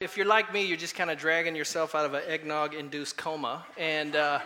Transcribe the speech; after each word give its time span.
If 0.00 0.16
you're 0.16 0.24
like 0.24 0.50
me, 0.50 0.64
you're 0.64 0.78
just 0.78 0.94
kind 0.94 1.10
of 1.10 1.18
dragging 1.18 1.54
yourself 1.54 1.94
out 1.94 2.06
of 2.06 2.14
an 2.14 2.22
eggnog 2.26 2.72
induced 2.72 3.18
coma. 3.18 3.66
And, 3.76 4.16
uh, 4.16 4.40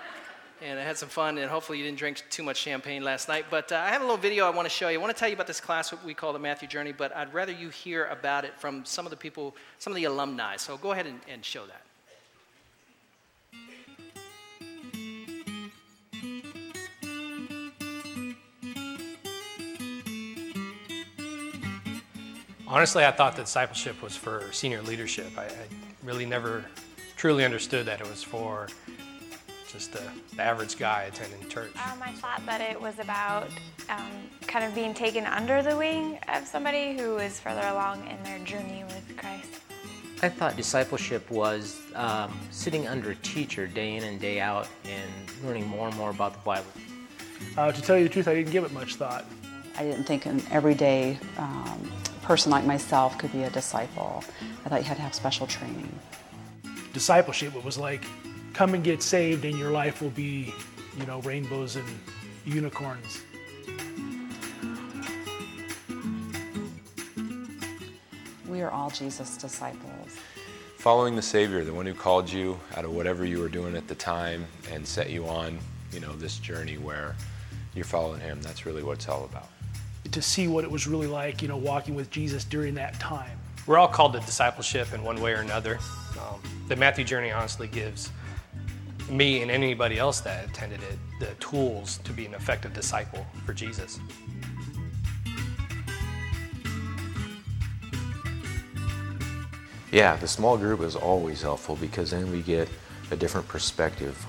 and 0.61 0.81
I 0.81 0.83
had 0.83 0.99
some 0.99 1.09
fun, 1.09 1.39
and 1.39 1.49
hopefully 1.49 1.79
you 1.79 1.85
didn't 1.85 1.97
drink 1.97 2.25
too 2.29 2.43
much 2.43 2.57
champagne 2.57 3.05
last 3.05 3.29
night. 3.29 3.45
But 3.51 3.71
uh, 3.71 3.77
I 3.77 3.91
have 3.91 4.01
a 4.01 4.05
little 4.05 4.17
video 4.17 4.47
I 4.47 4.51
want 4.51 4.67
to 4.67 4.69
show 4.69 4.89
you. 4.89 4.99
I 4.99 5.01
want 5.01 5.15
to 5.15 5.21
tell 5.21 5.29
you 5.29 5.37
about 5.37 5.47
this 5.47 5.61
class 5.61 5.93
what 5.93 6.05
we 6.05 6.13
call 6.13 6.33
the 6.33 6.41
Matthew 6.41 6.67
Journey, 6.67 6.91
but 6.91 7.15
I'd 7.15 7.33
rather 7.33 7.53
you 7.53 7.69
hear 7.69 8.07
about 8.07 8.45
it 8.45 8.59
from 8.59 8.85
some 8.85 9.07
of 9.07 9.11
the 9.11 9.17
people, 9.17 9.55
some 9.79 9.93
of 9.93 9.95
the 9.95 10.07
alumni. 10.07 10.57
So 10.57 10.77
go 10.77 10.91
ahead 10.91 11.07
and, 11.07 11.21
and 11.29 11.45
show 11.45 11.65
that. 11.67 11.83
Honestly, 22.75 23.05
I 23.05 23.13
thought 23.13 23.37
that 23.37 23.43
discipleship 23.43 24.03
was 24.03 24.17
for 24.17 24.49
senior 24.51 24.83
leadership. 24.83 25.31
I, 25.39 25.45
I 25.45 25.67
really 26.03 26.27
never 26.27 26.65
truly 27.17 27.45
understood 27.45 27.87
that 27.87 28.01
it 28.01 28.11
was 28.11 28.21
for 28.21 28.67
just 29.71 29.93
the, 29.93 30.03
the 30.35 30.43
average 30.43 30.77
guy 30.77 31.03
attending 31.03 31.49
church. 31.49 31.71
Um, 31.77 32.03
I 32.03 32.11
thought 32.15 32.45
that 32.47 32.61
it 32.61 32.81
was 32.81 32.99
about 32.99 33.47
um, 33.89 34.11
kind 34.49 34.65
of 34.65 34.75
being 34.75 34.93
taken 34.93 35.25
under 35.25 35.63
the 35.63 35.77
wing 35.77 36.19
of 36.27 36.49
somebody 36.49 36.99
who 36.99 37.19
is 37.19 37.39
further 37.39 37.65
along 37.69 38.09
in 38.09 38.21
their 38.25 38.41
journey 38.41 38.83
with 38.89 39.17
Christ. 39.19 39.51
I 40.25 40.29
thought 40.29 40.57
discipleship 40.57 41.31
was 41.31 41.81
um, 41.95 42.37
sitting 42.51 42.89
under 42.89 43.13
a 43.13 43.17
teacher 43.17 43.69
day 43.69 43.95
in 43.95 44.03
and 44.03 44.21
day 44.21 44.41
out 44.41 44.67
and 44.85 45.13
learning 45.45 45.69
more 45.69 45.87
and 45.87 45.97
more 45.97 46.11
about 46.11 46.33
the 46.33 46.41
Bible. 46.41 46.67
Uh, 47.57 47.71
to 47.71 47.81
tell 47.81 47.97
you 47.97 48.03
the 48.03 48.11
truth, 48.11 48.27
I 48.27 48.35
didn't 48.35 48.51
give 48.51 48.65
it 48.65 48.73
much 48.73 48.97
thought. 48.97 49.27
I 49.79 49.85
didn't 49.85 50.05
think 50.05 50.27
an 50.27 50.43
everyday 50.51 51.21
um, 51.39 51.93
person 52.25 52.51
like 52.51 52.65
myself 52.65 53.19
could 53.19 53.31
be 53.33 53.43
a 53.43 53.51
disciple. 53.51 54.25
I 54.65 54.71
thought 54.71 54.81
you 54.81 54.87
had 54.87 54.97
to 54.97 55.03
have 55.03 55.15
special 55.15 55.47
training. 55.47 55.93
Discipleship, 56.95 57.55
it 57.55 57.63
was 57.63 57.77
like, 57.77 58.03
come 58.55 58.73
and 58.73 58.83
get 58.83 59.03
saved, 59.03 59.45
and 59.45 59.59
your 59.59 59.71
life 59.71 60.01
will 60.01 60.11
be, 60.11 60.55
you 60.99 61.07
know, 61.07 61.21
rainbows 61.21 61.77
and 61.77 61.87
unicorns. 62.47 63.21
We 68.49 68.63
are 68.63 68.71
all 68.71 68.89
Jesus' 68.89 69.37
disciples. 69.37 70.17
Following 70.79 71.17
the 71.17 71.23
Savior, 71.23 71.63
the 71.65 71.75
one 71.75 71.85
who 71.85 71.95
called 71.95 72.31
you 72.31 72.59
out 72.77 72.85
of 72.85 72.95
whatever 72.95 73.27
you 73.27 73.41
were 73.41 73.49
doing 73.49 73.77
at 73.77 73.87
the 73.87 73.95
time 73.95 74.47
and 74.73 74.87
set 74.87 75.11
you 75.11 75.27
on, 75.27 75.59
you 75.93 76.01
know, 76.01 76.15
this 76.17 76.39
journey 76.39 76.79
where 76.79 77.17
you're 77.75 77.85
following 77.85 78.21
Him. 78.21 78.41
That's 78.41 78.65
really 78.65 78.83
what 78.83 78.93
it's 78.93 79.09
all 79.09 79.25
about. 79.25 79.49
To 80.15 80.23
see 80.23 80.47
what 80.47 80.63
it 80.63 80.71
was 80.71 80.87
really 80.87 81.09
like, 81.09 81.43
you 81.43 81.49
know, 81.49 81.57
walking 81.57 81.97
with 81.97 82.09
Jesus 82.09 82.45
during 82.45 82.77
that 82.77 83.01
time. 83.01 83.37
We're 83.67 83.79
all 83.79 83.89
called 83.89 84.13
to 84.13 84.21
discipleship 84.21 84.95
in 84.95 85.03
one 85.03 85.21
way 85.21 85.33
or 85.33 85.41
another. 85.41 85.81
Um, 86.13 86.41
the 86.69 86.77
Matthew 86.77 87.05
Journey 87.05 87.33
honestly 87.33 87.67
gives 87.67 88.13
me 89.11 89.43
and 89.43 89.51
anybody 89.51 89.99
else 89.99 90.21
that 90.21 90.49
attended 90.49 90.81
it 90.85 90.99
the 91.19 91.35
tools 91.41 91.99
to 92.05 92.13
be 92.13 92.27
an 92.27 92.35
effective 92.35 92.73
disciple 92.73 93.27
for 93.45 93.53
Jesus. 93.53 93.99
Yeah, 99.91 100.15
the 100.15 100.29
small 100.29 100.57
group 100.57 100.81
is 100.83 100.95
always 100.95 101.43
helpful 101.43 101.75
because 101.75 102.13
then 102.13 102.31
we 102.31 102.41
get 102.43 102.69
a 103.11 103.17
different 103.17 103.49
perspective. 103.49 104.25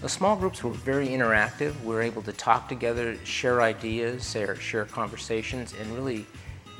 The 0.00 0.08
small 0.08 0.36
groups 0.36 0.62
were 0.62 0.70
very 0.70 1.08
interactive. 1.08 1.78
We 1.82 1.92
were 1.92 2.02
able 2.02 2.22
to 2.22 2.32
talk 2.32 2.68
together, 2.68 3.16
share 3.24 3.62
ideas, 3.62 4.30
share, 4.30 4.54
share 4.54 4.84
conversations, 4.84 5.74
and 5.80 5.92
really 5.92 6.24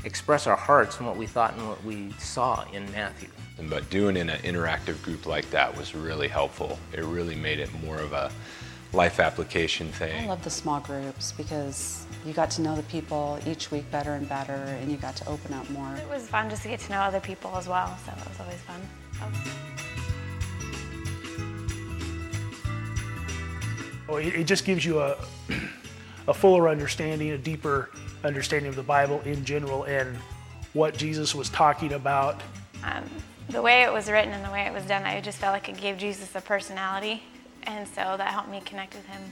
express 0.04 0.46
our 0.46 0.56
hearts 0.56 0.98
and 0.98 1.06
what 1.06 1.16
we 1.16 1.26
thought 1.26 1.54
and 1.54 1.68
what 1.68 1.82
we 1.84 2.12
saw 2.12 2.64
in 2.72 2.90
Matthew. 2.92 3.28
But 3.68 3.90
doing 3.90 4.16
in 4.16 4.30
an 4.30 4.38
interactive 4.42 5.02
group 5.02 5.26
like 5.26 5.50
that 5.50 5.76
was 5.76 5.96
really 5.96 6.28
helpful. 6.28 6.78
It 6.92 7.02
really 7.04 7.34
made 7.34 7.58
it 7.58 7.70
more 7.82 7.98
of 7.98 8.12
a 8.12 8.30
life 8.92 9.18
application 9.18 9.88
thing. 9.88 10.24
I 10.24 10.28
love 10.28 10.44
the 10.44 10.50
small 10.50 10.78
groups 10.78 11.32
because 11.32 12.06
you 12.24 12.32
got 12.32 12.52
to 12.52 12.62
know 12.62 12.76
the 12.76 12.84
people 12.84 13.40
each 13.46 13.72
week 13.72 13.90
better 13.90 14.14
and 14.14 14.28
better, 14.28 14.52
and 14.52 14.90
you 14.92 14.96
got 14.96 15.16
to 15.16 15.28
open 15.28 15.52
up 15.54 15.68
more. 15.70 15.92
It 15.96 16.08
was 16.08 16.28
fun 16.28 16.48
just 16.48 16.62
to 16.62 16.68
get 16.68 16.78
to 16.80 16.92
know 16.92 17.00
other 17.00 17.20
people 17.20 17.54
as 17.56 17.66
well, 17.66 17.98
so 18.06 18.12
it 18.12 18.28
was 18.28 18.40
always 18.40 18.60
fun. 18.60 18.80
Oh, 19.20 19.68
it, 24.16 24.34
it 24.34 24.44
just 24.44 24.64
gives 24.64 24.84
you 24.84 25.00
a, 25.00 25.16
a 26.26 26.34
fuller 26.34 26.68
understanding, 26.68 27.30
a 27.30 27.38
deeper 27.38 27.90
understanding 28.24 28.68
of 28.68 28.76
the 28.76 28.82
Bible 28.82 29.20
in 29.24 29.44
general, 29.44 29.84
and 29.84 30.16
what 30.72 30.96
Jesus 30.96 31.34
was 31.34 31.48
talking 31.50 31.92
about. 31.92 32.40
Um, 32.84 33.04
the 33.48 33.62
way 33.62 33.82
it 33.82 33.92
was 33.92 34.10
written 34.10 34.32
and 34.32 34.44
the 34.44 34.50
way 34.50 34.62
it 34.66 34.72
was 34.72 34.84
done, 34.84 35.04
I 35.04 35.20
just 35.20 35.38
felt 35.38 35.52
like 35.52 35.68
it 35.68 35.80
gave 35.80 35.98
Jesus 35.98 36.34
a 36.34 36.40
personality, 36.40 37.22
and 37.64 37.86
so 37.86 38.16
that 38.16 38.28
helped 38.28 38.50
me 38.50 38.60
connect 38.64 38.94
with 38.94 39.06
him 39.06 39.22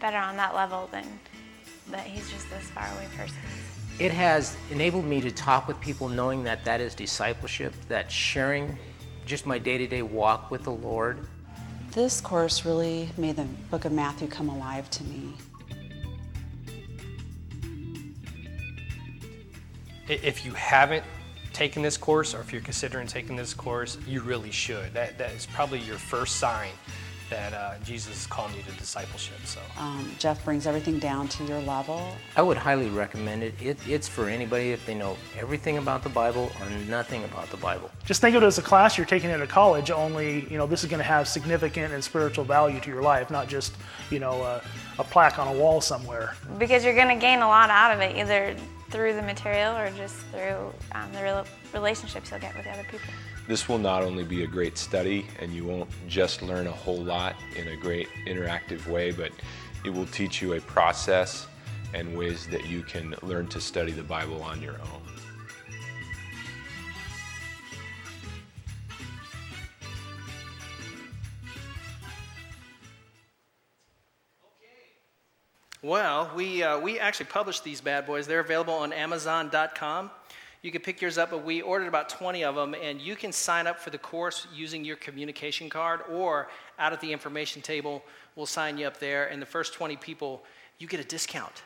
better 0.00 0.18
on 0.18 0.36
that 0.36 0.54
level 0.54 0.88
than 0.92 1.04
that 1.90 2.06
he's 2.06 2.30
just 2.30 2.48
this 2.50 2.64
faraway 2.70 3.06
person. 3.16 3.38
It 3.98 4.12
has 4.12 4.56
enabled 4.70 5.04
me 5.04 5.20
to 5.22 5.30
talk 5.30 5.66
with 5.66 5.80
people 5.80 6.08
knowing 6.08 6.44
that 6.44 6.64
that 6.64 6.80
is 6.80 6.94
discipleship, 6.94 7.72
that 7.88 8.12
sharing 8.12 8.76
just 9.24 9.46
my 9.46 9.58
day 9.58 9.78
to 9.78 9.86
day 9.86 10.02
walk 10.02 10.50
with 10.50 10.64
the 10.64 10.72
Lord. 10.72 11.26
This 11.96 12.20
course 12.20 12.66
really 12.66 13.08
made 13.16 13.36
the 13.36 13.46
book 13.70 13.86
of 13.86 13.92
Matthew 13.92 14.28
come 14.28 14.50
alive 14.50 14.90
to 14.90 15.04
me. 15.04 15.32
If 20.06 20.44
you 20.44 20.52
haven't 20.52 21.04
taken 21.54 21.80
this 21.80 21.96
course 21.96 22.34
or 22.34 22.42
if 22.42 22.52
you're 22.52 22.60
considering 22.60 23.06
taking 23.06 23.34
this 23.34 23.54
course, 23.54 23.96
you 24.06 24.20
really 24.20 24.50
should. 24.50 24.92
That, 24.92 25.16
that 25.16 25.32
is 25.32 25.46
probably 25.46 25.78
your 25.78 25.96
first 25.96 26.36
sign 26.36 26.72
that 27.30 27.52
uh, 27.52 27.74
Jesus 27.84 28.20
is 28.20 28.26
calling 28.26 28.54
you 28.54 28.62
to 28.62 28.72
discipleship. 28.72 29.38
So 29.44 29.60
Um, 29.78 30.10
Jeff 30.18 30.44
brings 30.44 30.66
everything 30.66 30.98
down 30.98 31.28
to 31.28 31.44
your 31.44 31.60
level. 31.60 32.16
I 32.36 32.42
would 32.42 32.56
highly 32.56 32.88
recommend 32.88 33.42
it. 33.42 33.54
it. 33.60 33.78
It's 33.86 34.08
for 34.08 34.28
anybody 34.28 34.72
if 34.72 34.84
they 34.86 34.94
know 34.94 35.16
everything 35.38 35.78
about 35.78 36.02
the 36.02 36.08
Bible 36.08 36.50
or 36.60 36.70
nothing 36.88 37.24
about 37.24 37.50
the 37.50 37.56
Bible. 37.56 37.90
Just 38.04 38.20
think 38.20 38.36
of 38.36 38.42
it 38.42 38.46
as 38.46 38.58
a 38.58 38.62
class 38.62 38.96
you're 38.96 39.06
taking 39.06 39.30
at 39.30 39.40
a 39.40 39.46
college, 39.46 39.90
only, 39.90 40.46
you 40.50 40.58
know, 40.58 40.66
this 40.66 40.84
is 40.84 40.90
going 40.90 40.98
to 40.98 41.04
have 41.04 41.26
significant 41.26 41.92
and 41.92 42.02
spiritual 42.02 42.44
value 42.44 42.80
to 42.80 42.90
your 42.90 43.02
life, 43.02 43.30
not 43.30 43.48
just, 43.48 43.74
you 44.10 44.18
know, 44.18 44.42
a, 44.42 44.62
a 44.98 45.04
plaque 45.04 45.38
on 45.38 45.48
a 45.48 45.58
wall 45.58 45.80
somewhere. 45.80 46.34
Because 46.58 46.84
you're 46.84 46.94
going 46.94 47.08
to 47.08 47.20
gain 47.20 47.40
a 47.40 47.48
lot 47.48 47.70
out 47.70 47.92
of 47.92 48.00
it, 48.00 48.16
either 48.16 48.56
through 48.90 49.14
the 49.14 49.22
material 49.22 49.76
or 49.76 49.90
just 49.96 50.14
through 50.32 50.72
um, 50.92 51.12
the 51.12 51.22
rel 51.22 51.44
relationships 51.74 52.30
you'll 52.30 52.40
get 52.40 52.54
with 52.54 52.64
the 52.64 52.70
other 52.70 52.84
people. 52.84 53.12
This 53.46 53.68
will 53.68 53.78
not 53.78 54.02
only 54.02 54.24
be 54.24 54.42
a 54.42 54.46
great 54.46 54.76
study, 54.76 55.24
and 55.38 55.52
you 55.52 55.64
won't 55.64 55.88
just 56.08 56.42
learn 56.42 56.66
a 56.66 56.72
whole 56.72 57.02
lot 57.02 57.36
in 57.54 57.68
a 57.68 57.76
great 57.76 58.08
interactive 58.26 58.84
way, 58.88 59.12
but 59.12 59.30
it 59.84 59.90
will 59.90 60.06
teach 60.06 60.42
you 60.42 60.54
a 60.54 60.60
process 60.62 61.46
and 61.94 62.16
ways 62.16 62.48
that 62.48 62.66
you 62.66 62.82
can 62.82 63.14
learn 63.22 63.46
to 63.46 63.60
study 63.60 63.92
the 63.92 64.02
Bible 64.02 64.42
on 64.42 64.60
your 64.60 64.74
own. 64.74 65.02
Okay. 74.42 74.66
Well, 75.82 76.32
we, 76.34 76.64
uh, 76.64 76.80
we 76.80 76.98
actually 76.98 77.26
published 77.26 77.62
these 77.62 77.80
bad 77.80 78.06
boys. 78.06 78.26
They're 78.26 78.40
available 78.40 78.74
on 78.74 78.92
Amazon.com. 78.92 80.10
You 80.62 80.70
can 80.70 80.82
pick 80.82 81.00
yours 81.00 81.18
up, 81.18 81.30
but 81.30 81.44
we 81.44 81.62
ordered 81.62 81.86
about 81.88 82.08
20 82.08 82.44
of 82.44 82.54
them, 82.54 82.74
and 82.74 83.00
you 83.00 83.14
can 83.14 83.32
sign 83.32 83.66
up 83.66 83.78
for 83.78 83.90
the 83.90 83.98
course 83.98 84.46
using 84.54 84.84
your 84.84 84.96
communication 84.96 85.68
card 85.68 86.00
or 86.10 86.48
out 86.78 86.92
at 86.92 87.00
the 87.00 87.12
information 87.12 87.62
table. 87.62 88.02
We'll 88.34 88.46
sign 88.46 88.78
you 88.78 88.86
up 88.86 88.98
there, 88.98 89.26
and 89.26 89.40
the 89.40 89.46
first 89.46 89.74
20 89.74 89.96
people, 89.96 90.42
you 90.78 90.86
get 90.86 91.00
a 91.00 91.04
discount. 91.04 91.62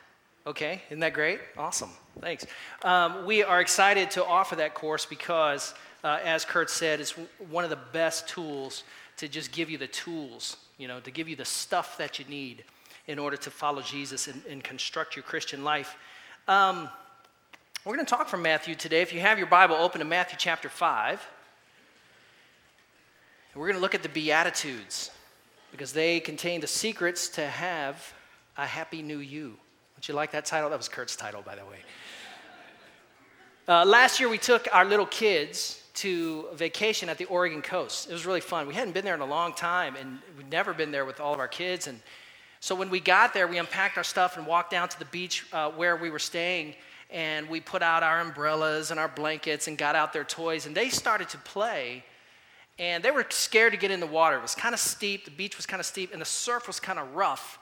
Okay, 0.47 0.83
isn't 0.89 1.01
that 1.01 1.13
great? 1.13 1.41
Awesome, 1.57 1.91
thanks. 2.21 2.47
Um, 2.83 3.27
we 3.27 3.43
are 3.43 3.61
excited 3.61 4.11
to 4.13 4.25
offer 4.25 4.57
that 4.57 4.75
course 4.75 5.05
because, 5.05 5.75
uh, 6.03 6.19
as 6.25 6.45
Kurt 6.45 6.71
said, 6.71 7.01
it's 7.01 7.15
one 7.51 7.65
of 7.65 7.71
the 7.71 7.79
best 7.93 8.29
tools 8.29 8.85
to 9.19 9.29
just 9.29 9.53
give 9.53 9.69
you 9.69 9.77
the 9.77 9.87
tools, 9.87 10.57
you 10.79 10.89
know, 10.89 10.99
to 11.01 11.11
give 11.11 11.29
you 11.29 11.37
the 11.37 11.45
stuff 11.45 11.99
that 11.99 12.19
you 12.19 12.25
need 12.25 12.65
in 13.07 13.19
order 13.19 13.37
to 13.37 13.51
follow 13.51 13.83
Jesus 13.83 14.29
and, 14.29 14.43
and 14.49 14.65
construct 14.65 15.15
your 15.15 15.23
Christian 15.23 15.63
life. 15.63 15.97
Um, 16.49 16.89
we're 17.85 17.95
going 17.95 18.05
to 18.05 18.15
talk 18.15 18.29
from 18.29 18.43
Matthew 18.43 18.75
today. 18.75 19.01
If 19.01 19.15
you 19.15 19.21
have 19.21 19.39
your 19.39 19.47
Bible, 19.47 19.75
open 19.75 20.01
to 20.01 20.05
Matthew 20.05 20.37
chapter 20.39 20.69
5. 20.69 21.27
And 23.53 23.61
we're 23.61 23.69
going 23.69 23.79
to 23.79 23.81
look 23.81 23.95
at 23.95 24.03
the 24.03 24.11
Beatitudes 24.11 25.11
because 25.71 25.95
they 25.95 26.21
contain 26.21 26.61
the 26.61 26.67
secrets 26.67 27.31
to 27.31 27.47
have 27.47 28.13
a 28.59 28.67
happy 28.67 29.01
new 29.01 29.19
you. 29.19 29.57
Don't 29.97 30.09
you 30.09 30.15
like 30.15 30.33
that 30.33 30.45
title? 30.45 30.69
That 30.69 30.79
was 30.79 30.91
Kurt's 30.91 31.17
title, 31.17 31.41
by 31.41 31.55
the 31.55 31.65
way. 31.65 31.79
Uh, 33.67 33.87
last 33.87 34.21
year, 34.21 34.29
we 34.29 34.37
took 34.37 34.69
our 34.75 34.85
little 34.85 35.07
kids 35.07 35.83
to 35.95 36.49
vacation 36.53 37.09
at 37.09 37.17
the 37.17 37.25
Oregon 37.27 37.63
coast. 37.63 38.11
It 38.11 38.13
was 38.13 38.27
really 38.27 38.41
fun. 38.43 38.67
We 38.67 38.75
hadn't 38.75 38.93
been 38.93 39.07
there 39.07 39.15
in 39.15 39.21
a 39.21 39.27
long 39.27 39.55
time, 39.55 39.97
and 39.97 40.19
we'd 40.37 40.51
never 40.51 40.75
been 40.75 40.91
there 40.91 41.07
with 41.07 41.19
all 41.19 41.33
of 41.33 41.41
our 41.41 41.49
kids. 41.49 41.87
And 41.87 41.99
so 42.61 42.75
when 42.75 42.91
we 42.91 43.01
got 43.01 43.33
there, 43.33 43.49
we 43.49 43.57
unpacked 43.57 43.97
our 43.97 44.05
stuff 44.05 44.37
and 44.37 44.47
walked 44.47 44.71
down 44.71 44.91
to 44.91 44.99
the 44.99 45.07
beach 45.07 45.47
uh, 45.55 45.71
where 45.71 45.97
we 45.97 46.11
were 46.11 46.19
staying, 46.19 46.75
and 47.13 47.49
we 47.49 47.61
put 47.61 47.83
out 47.83 48.03
our 48.03 48.21
umbrellas 48.21 48.91
and 48.91 49.01
our 49.01 49.09
blankets 49.09 49.69
and 49.69 49.77
got 49.77 49.95
out 49.95 50.13
their 50.13 50.25
toys, 50.25 50.67
and 50.67 50.75
they 50.75 50.89
started 50.89 51.29
to 51.31 51.39
play 51.39 52.05
and 52.81 53.05
they 53.05 53.11
were 53.11 53.27
scared 53.29 53.73
to 53.73 53.79
get 53.79 53.91
in 53.91 54.01
the 54.01 54.07
water. 54.07 54.37
It 54.37 54.43
was 54.43 54.55
kind 54.55 54.75
of 54.75 54.81
steep, 54.81 55.27
the 55.27 55.31
beach 55.31 55.59
was 55.59 55.67
kind 55.67 55.81
of 55.81 55.87
steep, 55.87 56.13
and 56.13 56.21
the 56.21 56.27
surf 56.27 56.67
was 56.67 56.81
kind 56.81 56.99
of 56.99 57.15
rough. 57.15 57.59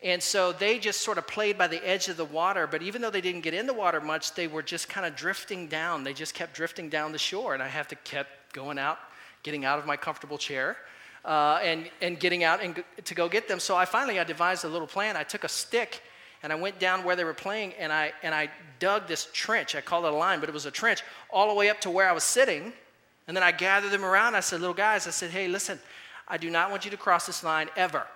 And 0.00 0.22
so 0.22 0.52
they 0.52 0.78
just 0.78 1.00
sort 1.00 1.18
of 1.18 1.26
played 1.26 1.58
by 1.58 1.66
the 1.66 1.84
edge 1.86 2.08
of 2.08 2.16
the 2.16 2.24
water, 2.24 2.68
but 2.68 2.80
even 2.80 3.02
though 3.02 3.10
they 3.10 3.20
didn't 3.20 3.40
get 3.40 3.52
in 3.52 3.66
the 3.66 3.74
water 3.74 4.00
much, 4.00 4.34
they 4.34 4.46
were 4.46 4.62
just 4.62 4.88
kind 4.88 5.06
of 5.06 5.16
drifting 5.16 5.66
down. 5.66 6.04
They 6.04 6.12
just 6.12 6.34
kept 6.34 6.54
drifting 6.54 6.88
down 6.88 7.10
the 7.10 7.18
shore, 7.18 7.54
and 7.54 7.62
I 7.62 7.66
have 7.66 7.88
to 7.88 7.96
kept 7.96 8.52
going 8.52 8.78
out, 8.78 8.98
getting 9.42 9.64
out 9.64 9.80
of 9.80 9.86
my 9.86 9.96
comfortable 9.96 10.38
chair, 10.38 10.76
uh, 11.24 11.58
and, 11.60 11.90
and 12.00 12.20
getting 12.20 12.44
out 12.44 12.62
and 12.62 12.84
to 13.04 13.14
go 13.14 13.28
get 13.28 13.48
them. 13.48 13.58
So 13.58 13.74
I 13.74 13.86
finally 13.86 14.20
I 14.20 14.24
devised 14.24 14.64
a 14.64 14.68
little 14.68 14.86
plan. 14.86 15.16
I 15.16 15.24
took 15.24 15.42
a 15.42 15.48
stick 15.48 16.00
and 16.44 16.52
I 16.52 16.56
went 16.56 16.78
down 16.78 17.04
where 17.04 17.16
they 17.16 17.24
were 17.24 17.32
playing 17.32 17.72
and 17.78 17.90
I, 17.90 18.12
and 18.22 18.34
I 18.34 18.50
dug 18.78 19.08
this 19.08 19.28
trench. 19.32 19.74
I 19.74 19.80
called 19.80 20.04
it 20.04 20.12
a 20.12 20.14
line, 20.14 20.40
but 20.40 20.48
it 20.50 20.52
was 20.52 20.66
a 20.66 20.70
trench 20.70 21.02
all 21.30 21.48
the 21.48 21.54
way 21.54 21.70
up 21.70 21.80
to 21.80 21.90
where 21.90 22.06
I 22.06 22.12
was 22.12 22.22
sitting. 22.22 22.74
And 23.26 23.34
then 23.34 23.42
I 23.42 23.50
gathered 23.50 23.90
them 23.90 24.04
around. 24.04 24.34
I 24.34 24.40
said, 24.40 24.60
Little 24.60 24.74
guys, 24.74 25.06
I 25.08 25.10
said, 25.10 25.30
Hey, 25.30 25.48
listen, 25.48 25.80
I 26.28 26.36
do 26.36 26.50
not 26.50 26.70
want 26.70 26.84
you 26.84 26.90
to 26.90 26.98
cross 26.98 27.24
this 27.24 27.42
line 27.42 27.70
ever. 27.76 28.06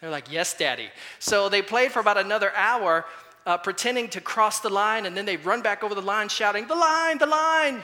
They're 0.00 0.08
like, 0.08 0.30
Yes, 0.30 0.56
Daddy. 0.56 0.88
So 1.18 1.48
they 1.48 1.62
played 1.62 1.90
for 1.90 1.98
about 1.98 2.16
another 2.16 2.52
hour, 2.54 3.06
uh, 3.44 3.58
pretending 3.58 4.06
to 4.10 4.20
cross 4.20 4.60
the 4.60 4.70
line, 4.70 5.04
and 5.04 5.16
then 5.16 5.26
they 5.26 5.36
run 5.36 5.60
back 5.60 5.82
over 5.82 5.96
the 5.96 6.00
line 6.02 6.28
shouting, 6.28 6.68
The 6.68 6.76
line, 6.76 7.18
the 7.18 7.26
line, 7.26 7.82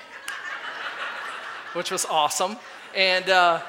which 1.72 1.90
was 1.90 2.06
awesome. 2.06 2.56
And 2.94 3.28
uh, 3.28 3.60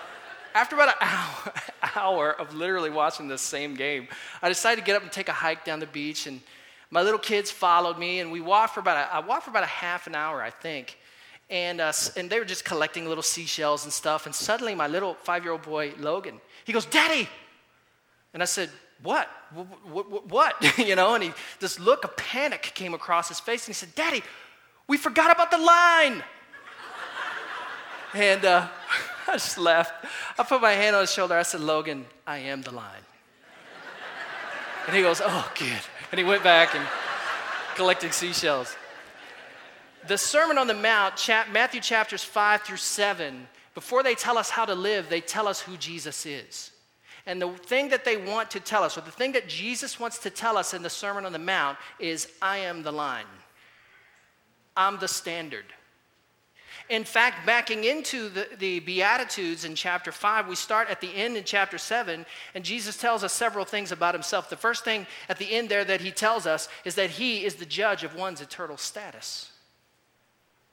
after 0.53 0.75
about 0.75 0.89
an 0.89 0.95
hour, 1.01 1.53
hour 1.95 2.31
of 2.39 2.53
literally 2.53 2.89
watching 2.89 3.27
this 3.27 3.41
same 3.41 3.75
game, 3.75 4.07
I 4.41 4.49
decided 4.49 4.81
to 4.81 4.85
get 4.85 4.95
up 4.95 5.03
and 5.03 5.11
take 5.11 5.29
a 5.29 5.33
hike 5.33 5.65
down 5.65 5.79
the 5.79 5.87
beach. 5.87 6.27
And 6.27 6.41
my 6.89 7.01
little 7.01 7.19
kids 7.19 7.51
followed 7.51 7.97
me, 7.97 8.19
and 8.19 8.31
we 8.31 8.41
walked 8.41 8.73
for 8.73 8.79
about 8.79 8.97
a, 8.97 9.15
I 9.15 9.19
walked 9.19 9.43
for 9.43 9.51
about 9.51 9.63
a 9.63 9.67
half 9.67 10.07
an 10.07 10.15
hour, 10.15 10.41
I 10.41 10.49
think. 10.49 10.97
And, 11.49 11.81
uh, 11.81 11.91
and 12.15 12.29
they 12.29 12.39
were 12.39 12.45
just 12.45 12.63
collecting 12.63 13.07
little 13.07 13.23
seashells 13.23 13.83
and 13.83 13.91
stuff. 13.91 14.25
And 14.25 14.33
suddenly, 14.33 14.73
my 14.73 14.87
little 14.87 15.15
five 15.15 15.43
year 15.43 15.51
old 15.51 15.63
boy, 15.63 15.93
Logan, 15.99 16.39
he 16.63 16.73
goes, 16.73 16.85
Daddy! 16.85 17.27
And 18.33 18.41
I 18.41 18.45
said, 18.45 18.69
What? 19.03 19.27
What? 19.53 20.09
what, 20.09 20.27
what? 20.29 20.77
you 20.77 20.95
know, 20.95 21.15
and 21.15 21.23
he, 21.23 21.33
this 21.59 21.79
look 21.79 22.05
of 22.05 22.15
panic 22.15 22.71
came 22.73 22.93
across 22.93 23.27
his 23.27 23.39
face, 23.39 23.63
and 23.63 23.67
he 23.67 23.73
said, 23.73 23.93
Daddy, 23.95 24.23
we 24.87 24.97
forgot 24.97 25.31
about 25.31 25.51
the 25.51 25.57
line. 25.57 26.23
and 28.13 28.45
uh, 28.45 28.67
I 29.27 29.33
just 29.33 29.57
laughed. 29.57 30.05
I 30.37 30.43
put 30.43 30.61
my 30.61 30.73
hand 30.73 30.95
on 30.95 31.01
his 31.01 31.11
shoulder. 31.11 31.35
I 31.35 31.43
said, 31.43 31.61
Logan, 31.61 32.05
I 32.25 32.37
am 32.37 32.61
the 32.61 32.71
line. 32.71 33.01
And 34.87 34.95
he 34.95 35.01
goes, 35.01 35.21
Oh, 35.23 35.51
good. 35.57 35.81
And 36.11 36.19
he 36.19 36.25
went 36.25 36.43
back 36.43 36.75
and 36.75 36.85
collected 37.75 38.13
seashells. 38.13 38.75
The 40.07 40.17
Sermon 40.17 40.57
on 40.57 40.67
the 40.67 40.73
Mount, 40.73 41.13
Matthew 41.51 41.79
chapters 41.79 42.23
5 42.23 42.61
through 42.63 42.77
7, 42.77 43.47
before 43.75 44.01
they 44.03 44.15
tell 44.15 44.37
us 44.37 44.49
how 44.49 44.65
to 44.65 44.73
live, 44.73 45.09
they 45.09 45.21
tell 45.21 45.47
us 45.47 45.61
who 45.61 45.77
Jesus 45.77 46.25
is. 46.25 46.71
And 47.27 47.39
the 47.39 47.49
thing 47.49 47.89
that 47.89 48.03
they 48.03 48.17
want 48.17 48.49
to 48.51 48.59
tell 48.59 48.83
us, 48.83 48.97
or 48.97 49.01
the 49.01 49.11
thing 49.11 49.33
that 49.33 49.47
Jesus 49.47 49.99
wants 49.99 50.17
to 50.19 50.31
tell 50.31 50.57
us 50.57 50.73
in 50.73 50.81
the 50.81 50.89
Sermon 50.89 51.25
on 51.25 51.31
the 51.31 51.39
Mount, 51.39 51.77
is 51.99 52.27
I 52.41 52.57
am 52.57 52.81
the 52.81 52.91
line, 52.91 53.25
I'm 54.75 54.97
the 54.97 55.07
standard. 55.07 55.65
In 56.89 57.03
fact, 57.03 57.45
backing 57.45 57.83
into 57.83 58.29
the, 58.29 58.47
the 58.57 58.79
Beatitudes 58.81 59.65
in 59.65 59.75
chapter 59.75 60.11
5, 60.11 60.47
we 60.47 60.55
start 60.55 60.89
at 60.89 61.01
the 61.01 61.13
end 61.13 61.37
in 61.37 61.43
chapter 61.43 61.77
7, 61.77 62.25
and 62.53 62.63
Jesus 62.63 62.97
tells 62.97 63.23
us 63.23 63.33
several 63.33 63.65
things 63.65 63.91
about 63.91 64.13
himself. 64.13 64.49
The 64.49 64.57
first 64.57 64.83
thing 64.83 65.07
at 65.29 65.37
the 65.37 65.53
end 65.53 65.69
there 65.69 65.85
that 65.85 66.01
he 66.01 66.11
tells 66.11 66.45
us 66.45 66.67
is 66.83 66.95
that 66.95 67.11
he 67.11 67.45
is 67.45 67.55
the 67.55 67.65
judge 67.65 68.03
of 68.03 68.15
one's 68.15 68.41
eternal 68.41 68.77
status. 68.77 69.51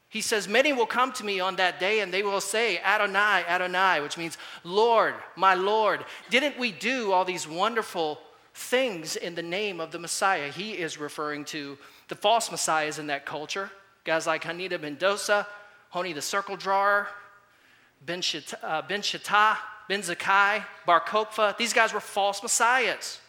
He 0.09 0.21
says, 0.23 0.49
Many 0.49 0.73
will 0.73 0.87
come 0.87 1.13
to 1.13 1.25
me 1.25 1.39
on 1.41 1.57
that 1.57 1.79
day 1.79 2.01
and 2.01 2.13
they 2.13 2.23
will 2.23 2.41
say, 2.41 2.79
Adonai, 2.79 3.45
Adonai, 3.47 4.01
which 4.01 4.17
means, 4.17 4.39
Lord, 4.65 5.15
my 5.37 5.55
Lord. 5.55 6.05
Didn't 6.31 6.59
we 6.59 6.73
do 6.73 7.13
all 7.13 7.25
these 7.25 7.47
wonderful 7.47 8.19
things 8.55 9.17
in 9.17 9.35
the 9.35 9.43
name 9.43 9.81
of 9.81 9.93
the 9.93 9.99
Messiah? 9.99 10.51
He 10.51 10.73
is 10.73 10.99
referring 10.99 11.45
to 11.47 11.77
the 12.09 12.15
false 12.15 12.51
messiahs 12.51 12.99
in 12.99 13.09
that 13.09 13.27
culture. 13.27 13.71
Guys 14.05 14.27
like 14.27 14.45
Hanina 14.45 14.81
ben 14.81 14.97
Dosa, 14.97 15.47
Honi 15.91 16.13
the 16.13 16.23
circle 16.23 16.57
drawer, 16.57 17.09
Ben 18.05 18.21
Shatta, 18.21 18.57
uh, 18.63 18.83
ben, 18.83 19.01
Zakkai, 19.01 20.65
Bar 20.87 21.01
Kokhba. 21.01 21.57
These 21.57 21.73
guys 21.73 21.93
were 21.93 22.01
false 22.01 22.43
messiahs. 22.43 23.21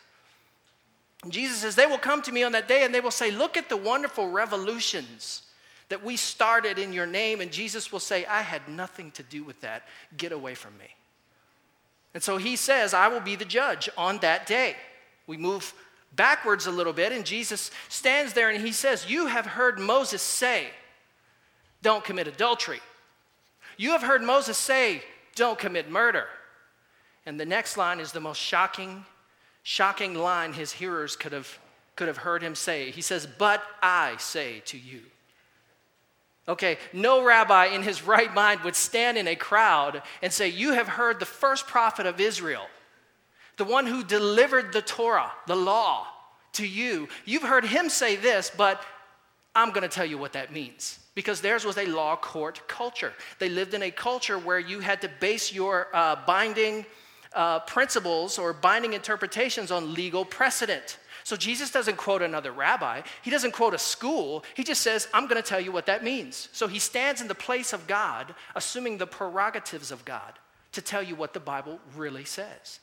And 1.24 1.32
Jesus 1.32 1.60
says, 1.60 1.76
They 1.76 1.86
will 1.86 1.98
come 1.98 2.22
to 2.24 2.32
me 2.32 2.44
on 2.44 2.52
that 2.54 2.68
day 2.68 2.84
and 2.84 2.94
they 2.94 3.02
will 3.02 3.12
say, 3.12 3.32
Look 3.32 3.58
at 3.58 3.70
the 3.70 3.78
wonderful 3.78 4.30
revolutions 4.30 5.44
that 5.90 6.04
we 6.04 6.16
started 6.16 6.78
in 6.78 6.94
your 6.94 7.08
name. 7.08 7.42
And 7.42 7.52
Jesus 7.52 7.92
will 7.92 8.00
say, 8.00 8.26
I 8.26 8.42
had 8.42 8.68
nothing 8.70 9.12
to 9.12 9.24
do 9.24 9.44
with 9.44 9.62
that. 9.62 9.84
Get 10.18 10.32
away 10.32 10.54
from 10.54 10.78
me. 10.78 10.86
And 12.14 12.24
so 12.24 12.38
he 12.38 12.56
says, 12.56 12.94
I 12.94 13.08
will 13.08 13.20
be 13.20 13.36
the 13.36 13.46
judge 13.46 13.90
on 13.98 14.20
that 14.20 14.46
day. 14.46 14.76
We 15.28 15.38
move 15.38 15.74
backwards 16.16 16.66
a 16.66 16.72
little 16.72 16.94
bit, 16.94 17.12
and 17.12 17.24
Jesus 17.24 17.70
stands 17.88 18.34
there 18.34 18.50
and 18.50 18.66
he 18.66 18.72
says, 18.72 19.10
You 19.10 19.28
have 19.28 19.46
heard 19.46 19.80
Moses 19.80 20.22
say, 20.22 20.68
don't 21.82 22.04
commit 22.04 22.28
adultery. 22.28 22.82
You 23.78 23.92
have 23.92 24.02
heard 24.02 24.22
Moses 24.22 24.58
say, 24.58 25.02
don't 25.36 25.58
commit 25.58 25.90
murder. 25.90 26.26
And 27.26 27.40
the 27.40 27.46
next 27.46 27.78
line 27.78 28.00
is 28.00 28.12
the 28.12 28.20
most 28.20 28.40
shocking, 28.42 29.06
shocking 29.64 30.16
line 30.16 30.54
his 30.54 30.72
hearers 30.72 31.16
could 31.16 31.32
have, 31.32 31.60
could 31.96 32.08
have 32.08 32.18
heard 32.18 32.42
him 32.42 32.56
say. 32.56 32.92
He 32.92 33.02
says, 33.02 33.26
But 33.26 33.64
I 33.82 34.16
say 34.18 34.62
to 34.66 34.78
you. 34.78 35.02
Okay, 36.48 36.78
no 36.92 37.24
rabbi 37.24 37.68
in 37.68 37.84
his 37.84 38.02
right 38.02 38.34
mind 38.34 38.62
would 38.62 38.76
stand 38.76 39.18
in 39.18 39.28
a 39.28 39.36
crowd 39.36 40.02
and 40.22 40.34
say, 40.34 40.48
You 40.48 40.74
have 40.74 40.88
heard 40.88 41.20
the 41.20 41.26
first 41.26 41.68
prophet 41.68 42.06
of 42.06 42.20
Israel, 42.20 42.66
the 43.58 43.66
one 43.66 43.86
who 43.86 44.04
delivered 44.04 44.74
the 44.74 44.82
Torah, 44.82 45.32
the 45.46 45.56
law, 45.56 46.08
to 46.54 46.68
you. 46.68 47.08
You've 47.26 47.44
heard 47.44 47.66
him 47.66 47.90
say 47.90 48.16
this, 48.16 48.52
but 48.58 48.82
I'm 49.56 49.70
going 49.70 49.84
to 49.84 49.88
tell 49.88 50.06
you 50.06 50.18
what 50.18 50.34
that 50.34 50.52
means 50.52 51.00
because 51.20 51.42
theirs 51.42 51.66
was 51.66 51.78
a 51.78 51.86
law 51.86 52.16
court 52.16 52.66
culture. 52.70 53.12
They 53.40 53.50
lived 53.50 53.74
in 53.74 53.84
a 53.84 53.92
culture 53.92 54.40
where 54.40 54.58
you 54.58 54.80
had 54.80 55.02
to 55.02 55.10
base 55.20 55.52
your 55.52 55.90
uh, 55.94 56.16
binding 56.26 56.86
uh, 57.34 57.60
principles 57.60 58.40
or 58.40 58.54
binding 58.54 58.94
interpretations 58.94 59.70
on 59.70 59.94
legal 59.94 60.24
precedent. 60.24 60.98
So 61.26 61.36
Jesus 61.36 61.72
doesn't 61.72 61.98
quote 61.98 62.22
another 62.22 62.54
rabbi, 62.54 63.02
he 63.22 63.30
doesn't 63.30 63.52
quote 63.52 63.74
a 63.74 63.78
school, 63.78 64.46
he 64.56 64.64
just 64.64 64.80
says, 64.82 65.10
I'm 65.14 65.28
going 65.28 65.44
to 65.44 65.46
tell 65.46 65.60
you 65.60 65.74
what 65.74 65.88
that 65.88 66.06
means. 66.06 66.48
So 66.54 66.70
he 66.70 66.80
stands 66.80 67.20
in 67.20 67.28
the 67.28 67.36
place 67.36 67.74
of 67.74 67.86
God, 67.86 68.34
assuming 68.56 68.98
the 68.98 69.06
prerogatives 69.06 69.92
of 69.92 70.06
God, 70.06 70.40
to 70.72 70.82
tell 70.82 71.04
you 71.04 71.18
what 71.18 71.34
the 71.34 71.42
Bible 71.42 71.82
really 71.98 72.24
says. 72.24 72.80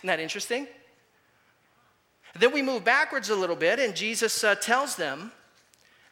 Isn't 0.00 0.08
that 0.08 0.18
interesting? 0.18 0.66
Then 2.34 2.52
we 2.52 2.62
move 2.62 2.82
backwards 2.82 3.30
a 3.30 3.36
little 3.36 3.54
bit, 3.54 3.78
and 3.78 3.94
Jesus 3.94 4.42
uh, 4.42 4.56
tells 4.56 4.96
them 4.96 5.30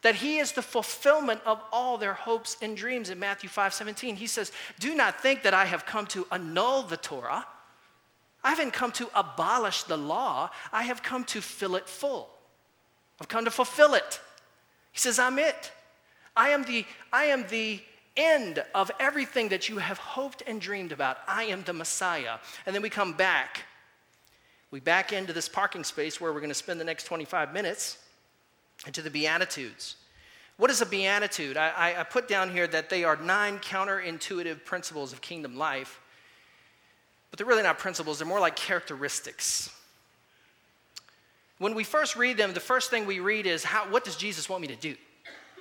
that 0.05 0.13
he 0.13 0.37
is 0.37 0.51
the 0.51 0.61
fulfillment 0.61 1.41
of 1.47 1.59
all 1.71 1.97
their 1.97 2.13
hopes 2.13 2.57
and 2.61 2.77
dreams 2.77 3.09
in 3.09 3.17
Matthew 3.17 3.49
5 3.49 3.73
17. 3.73 4.15
He 4.15 4.27
says, 4.27 4.51
Do 4.79 4.93
not 4.93 5.19
think 5.19 5.41
that 5.41 5.55
I 5.55 5.65
have 5.65 5.87
come 5.87 6.05
to 6.07 6.27
annul 6.31 6.83
the 6.83 6.95
Torah. 6.95 7.43
I 8.43 8.49
haven't 8.51 8.71
come 8.71 8.91
to 8.91 9.09
abolish 9.15 9.81
the 9.81 9.97
law, 9.97 10.51
I 10.71 10.83
have 10.83 11.01
come 11.01 11.23
to 11.23 11.41
fill 11.41 11.75
it 11.75 11.89
full. 11.89 12.29
I've 13.19 13.27
come 13.27 13.45
to 13.45 13.51
fulfill 13.51 13.95
it. 13.95 14.21
He 14.91 14.99
says, 14.99 15.17
I'm 15.17 15.39
it. 15.39 15.71
I 16.37 16.49
am 16.49 16.65
the, 16.65 16.85
I 17.11 17.25
am 17.25 17.47
the 17.47 17.81
end 18.15 18.63
of 18.75 18.91
everything 18.99 19.49
that 19.49 19.69
you 19.69 19.79
have 19.79 19.97
hoped 19.97 20.43
and 20.45 20.61
dreamed 20.61 20.91
about. 20.91 21.17
I 21.27 21.45
am 21.45 21.63
the 21.63 21.73
Messiah. 21.73 22.37
And 22.67 22.75
then 22.75 22.83
we 22.83 22.91
come 22.91 23.13
back. 23.13 23.63
We 24.69 24.81
back 24.81 25.13
into 25.13 25.33
this 25.33 25.49
parking 25.49 25.83
space 25.83 26.21
where 26.21 26.31
we're 26.31 26.41
going 26.41 26.49
to 26.49 26.53
spend 26.53 26.79
the 26.79 26.85
next 26.85 27.05
25 27.05 27.53
minutes 27.53 27.97
and 28.85 28.93
to 28.95 29.01
the 29.01 29.09
Beatitudes. 29.09 29.95
What 30.57 30.71
is 30.71 30.81
a 30.81 30.85
beatitude? 30.85 31.57
I, 31.57 31.95
I, 31.99 32.03
put 32.03 32.29
down 32.29 32.49
here 32.49 32.65
that 32.67 32.89
they 32.89 33.03
are 33.03 33.17
nine 33.17 33.59
counterintuitive 33.59 34.63
principles 34.63 35.11
of 35.11 35.19
kingdom 35.19 35.57
life, 35.57 35.99
but 37.29 37.37
they're 37.37 37.47
really 37.47 37.63
not 37.63 37.77
principles, 37.77 38.19
they're 38.19 38.27
more 38.27 38.39
like 38.39 38.55
characteristics. 38.55 39.69
When 41.57 41.75
we 41.75 41.83
first 41.83 42.15
read 42.15 42.37
them, 42.37 42.53
the 42.53 42.59
first 42.59 42.89
thing 42.89 43.05
we 43.05 43.19
read 43.19 43.45
is, 43.45 43.63
how, 43.63 43.89
What 43.89 44.05
does 44.05 44.15
Jesus 44.15 44.47
want 44.47 44.61
me 44.61 44.67
to 44.69 44.75
do? 44.75 44.95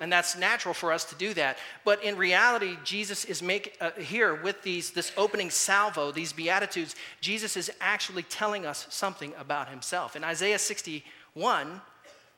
And 0.01 0.13
that's 0.13 0.37
natural 0.37 0.75
for 0.75 0.93
us 0.93 1.05
to 1.07 1.15
do 1.15 1.35
that. 1.35 1.57
But 1.85 2.03
in 2.03 2.17
reality, 2.17 2.77
Jesus 2.83 3.25
is 3.25 3.43
make, 3.43 3.77
uh, 3.81 3.93
here 3.93 4.35
with 4.35 4.61
these, 4.63 4.91
this 4.91 5.13
opening 5.17 5.51
salvo, 5.51 6.11
these 6.11 6.33
Beatitudes, 6.33 6.97
Jesus 7.21 7.57
is 7.57 7.71
actually 7.81 8.25
telling 8.25 8.67
us 8.67 8.89
something 8.91 9.33
about 9.39 9.69
himself. 9.69 10.17
In 10.17 10.25
Isaiah 10.25 10.59
61, 10.59 11.81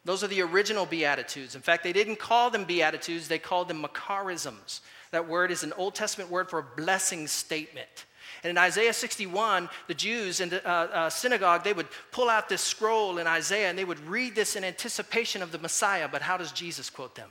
those 0.06 0.22
are 0.22 0.28
the 0.28 0.42
original 0.42 0.86
Beatitudes. 0.86 1.54
In 1.54 1.62
fact, 1.62 1.82
they 1.82 1.92
didn't 1.92 2.18
call 2.18 2.50
them 2.50 2.64
Beatitudes, 2.64 3.28
they 3.28 3.38
called 3.38 3.68
them 3.68 3.82
Macarisms. 3.82 4.80
That 5.10 5.28
word 5.28 5.50
is 5.50 5.62
an 5.62 5.72
Old 5.74 5.94
Testament 5.94 6.30
word 6.30 6.48
for 6.48 6.60
a 6.60 6.62
blessing 6.76 7.26
statement. 7.26 8.06
And 8.42 8.50
in 8.50 8.58
Isaiah 8.58 8.92
61, 8.92 9.68
the 9.88 9.94
Jews 9.94 10.40
in 10.40 10.50
the 10.50 10.64
uh, 10.68 10.70
uh, 10.70 11.10
synagogue, 11.10 11.64
they 11.64 11.72
would 11.72 11.88
pull 12.12 12.28
out 12.28 12.48
this 12.48 12.60
scroll 12.60 13.18
in 13.18 13.26
Isaiah 13.26 13.68
and 13.68 13.78
they 13.78 13.84
would 13.84 14.00
read 14.06 14.34
this 14.34 14.56
in 14.56 14.62
anticipation 14.64 15.42
of 15.42 15.52
the 15.52 15.58
Messiah. 15.58 16.08
But 16.08 16.22
how 16.22 16.36
does 16.36 16.52
Jesus 16.52 16.90
quote 16.90 17.14
them? 17.14 17.30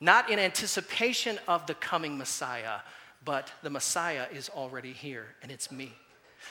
Not 0.00 0.30
in 0.30 0.38
anticipation 0.38 1.38
of 1.46 1.66
the 1.66 1.74
coming 1.74 2.16
Messiah, 2.16 2.80
but 3.24 3.52
the 3.62 3.70
Messiah 3.70 4.26
is 4.32 4.48
already 4.48 4.92
here, 4.92 5.26
and 5.42 5.52
it's 5.52 5.70
me. 5.70 5.92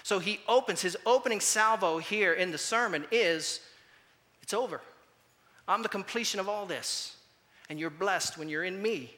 So 0.04 0.20
he 0.20 0.40
opens, 0.48 0.82
his 0.82 0.96
opening 1.06 1.40
salvo 1.40 1.98
here 1.98 2.34
in 2.34 2.52
the 2.52 2.60
sermon 2.60 3.06
is 3.12 3.62
it's 4.50 4.53
over. 4.56 4.82
I'm 5.68 5.84
the 5.84 5.89
completion 5.89 6.39
of 6.39 6.50
all 6.50 6.65
this, 6.65 7.15
and 7.70 7.79
you're 7.79 7.91
blessed 7.91 8.36
when 8.36 8.50
you're 8.50 8.63
in 8.63 8.82
me. 8.82 9.13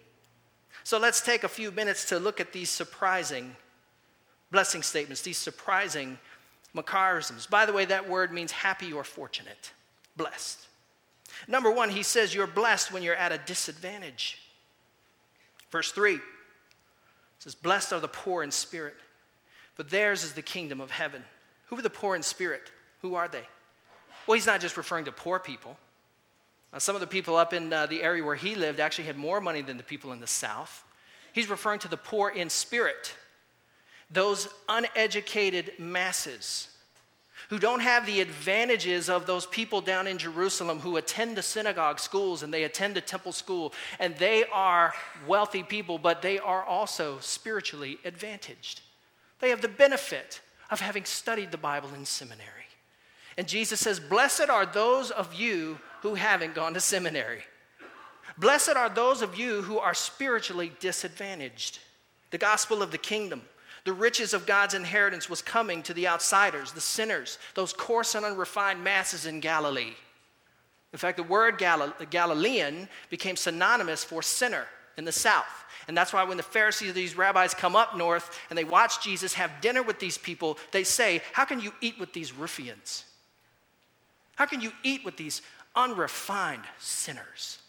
So 0.84 1.00
let's 1.00 1.22
take 1.22 1.46
a 1.46 1.48
few 1.48 1.72
minutes 1.72 2.04
to 2.10 2.20
look 2.20 2.42
at 2.42 2.52
these 2.52 2.70
surprising 2.70 3.56
blessing 4.52 4.84
statements, 4.84 5.22
these 5.22 5.38
surprising 5.38 6.20
macarisms. 6.76 7.50
By 7.50 7.66
the 7.66 7.72
way, 7.72 7.86
that 7.86 8.10
word 8.10 8.34
means 8.34 8.52
happy 8.52 8.92
or 8.92 9.06
fortunate, 9.06 9.72
blessed. 10.18 10.68
Number 11.48 11.72
one, 11.72 11.92
he 11.92 12.04
says 12.04 12.36
you're 12.36 12.46
blessed 12.46 12.92
when 12.92 13.02
you're 13.02 13.16
at 13.16 13.32
a 13.32 13.38
disadvantage. 13.38 14.38
Verse 15.70 15.94
3 15.94 16.20
says, 17.40 17.56
Blessed 17.56 17.94
are 17.94 18.02
the 18.02 18.10
poor 18.10 18.44
in 18.44 18.52
spirit, 18.52 18.96
but 19.78 19.92
theirs 19.92 20.26
is 20.26 20.34
the 20.34 20.42
kingdom 20.42 20.82
of 20.82 20.92
heaven. 20.92 21.24
Who 21.68 21.78
are 21.78 21.82
the 21.82 21.90
poor 21.90 22.18
in 22.18 22.22
spirit? 22.22 22.70
Who 23.02 23.16
are 23.16 23.30
they? 23.30 23.48
Well, 24.28 24.36
he's 24.36 24.46
not 24.46 24.62
just 24.62 24.78
referring 24.78 25.06
to 25.06 25.12
poor 25.12 25.40
people. 25.40 25.78
Uh, 26.74 26.80
some 26.80 26.96
of 26.96 27.02
the 27.02 27.08
people 27.08 27.36
up 27.36 27.54
in 27.54 27.72
uh, 27.74 27.86
the 27.86 28.02
area 28.02 28.24
where 28.24 28.36
he 28.36 28.56
lived 28.56 28.80
actually 28.80 29.06
had 29.06 29.18
more 29.18 29.42
money 29.42 29.62
than 29.62 29.78
the 29.78 29.84
people 29.84 30.12
in 30.12 30.20
the 30.20 30.28
south. 30.28 30.84
He's 31.34 31.50
referring 31.50 31.80
to 31.80 31.88
the 31.88 31.98
poor 31.98 32.30
in 32.30 32.50
spirit, 32.50 33.16
those 34.10 34.48
uneducated 34.70 35.74
masses 35.80 36.70
who 37.50 37.60
don't 37.60 37.82
have 37.82 38.06
the 38.06 38.22
advantages 38.22 39.10
of 39.10 39.26
those 39.26 39.46
people 39.46 39.82
down 39.82 40.08
in 40.08 40.18
Jerusalem 40.18 40.80
who 40.80 40.98
attend 40.98 41.36
the 41.36 41.42
synagogue 41.42 42.00
schools 42.00 42.44
and 42.44 42.54
they 42.54 42.64
attend 42.64 42.96
the 42.96 43.02
temple 43.02 43.34
school, 43.34 43.74
and 44.00 44.16
they 44.16 44.46
are 44.54 44.94
wealthy 45.28 45.64
people, 45.64 45.98
but 45.98 46.22
they 46.22 46.40
are 46.40 46.64
also 46.64 47.20
spiritually 47.20 47.98
advantaged. 48.06 48.82
They 49.40 49.50
have 49.50 49.62
the 49.62 49.68
benefit 49.68 50.40
of 50.70 50.80
having 50.80 51.04
studied 51.04 51.52
the 51.52 51.58
Bible 51.58 51.90
in 51.94 52.06
seminary. 52.06 52.61
And 53.38 53.48
Jesus 53.48 53.80
says, 53.80 54.00
Blessed 54.00 54.50
are 54.50 54.66
those 54.66 55.12
of 55.12 55.34
you 55.34 55.80
who 56.02 56.16
haven't 56.16 56.56
gone 56.56 56.74
to 56.74 56.80
seminary. 56.80 57.44
Blessed 58.38 58.76
are 58.76 58.90
those 58.90 59.22
of 59.22 59.38
you 59.38 59.62
who 59.62 59.78
are 59.78 59.94
spiritually 59.94 60.72
disadvantaged. 60.80 61.80
The 62.32 62.38
gospel 62.38 62.82
of 62.82 62.92
the 62.92 62.98
kingdom 62.98 63.42
the 63.84 63.94
riches 63.94 64.34
of 64.34 64.46
God's 64.46 64.74
inheritance 64.74 65.30
was 65.30 65.42
coming 65.42 65.82
to 65.84 65.94
the 65.94 66.08
outsiders, 66.08 66.72
the 66.72 66.82
sinners, 66.82 67.40
those 67.56 67.74
coarse 67.74 68.14
and 68.14 68.26
unrefined 68.26 68.84
masses 68.84 69.26
in 69.26 69.40
Galilee. 69.40 69.94
In 70.94 71.00
fact, 71.00 71.18
the 71.18 71.24
word 71.24 71.58
Gal- 71.58 71.94
Galilean 72.10 72.88
became 73.10 73.36
synonymous 73.36 74.04
for 74.04 74.22
sinner 74.22 74.68
in 74.98 75.06
the 75.06 75.12
south. 75.12 75.66
And 75.88 75.98
that's 75.98 76.14
why 76.14 76.24
when 76.24 76.38
the 76.38 76.44
Pharisees, 76.44 76.94
these 76.94 77.18
rabbis, 77.18 77.56
come 77.56 77.76
up 77.76 77.98
north 77.98 78.40
and 78.50 78.58
they 78.58 78.64
watch 78.64 79.04
Jesus 79.04 79.34
have 79.34 79.62
dinner 79.62 79.82
with 79.82 80.00
these 80.00 80.18
people, 80.18 80.60
they 80.72 80.84
say, 80.84 81.22
How 81.34 81.46
can 81.46 81.60
you 81.60 81.74
eat 81.82 82.00
with 82.00 82.14
these 82.14 82.34
ruffians? 82.34 83.06
How 84.42 84.48
can 84.48 84.60
you 84.60 84.72
eat 84.82 85.06
with 85.06 85.18
these 85.18 85.44
unrefined 85.76 86.64
sinners? 86.80 87.60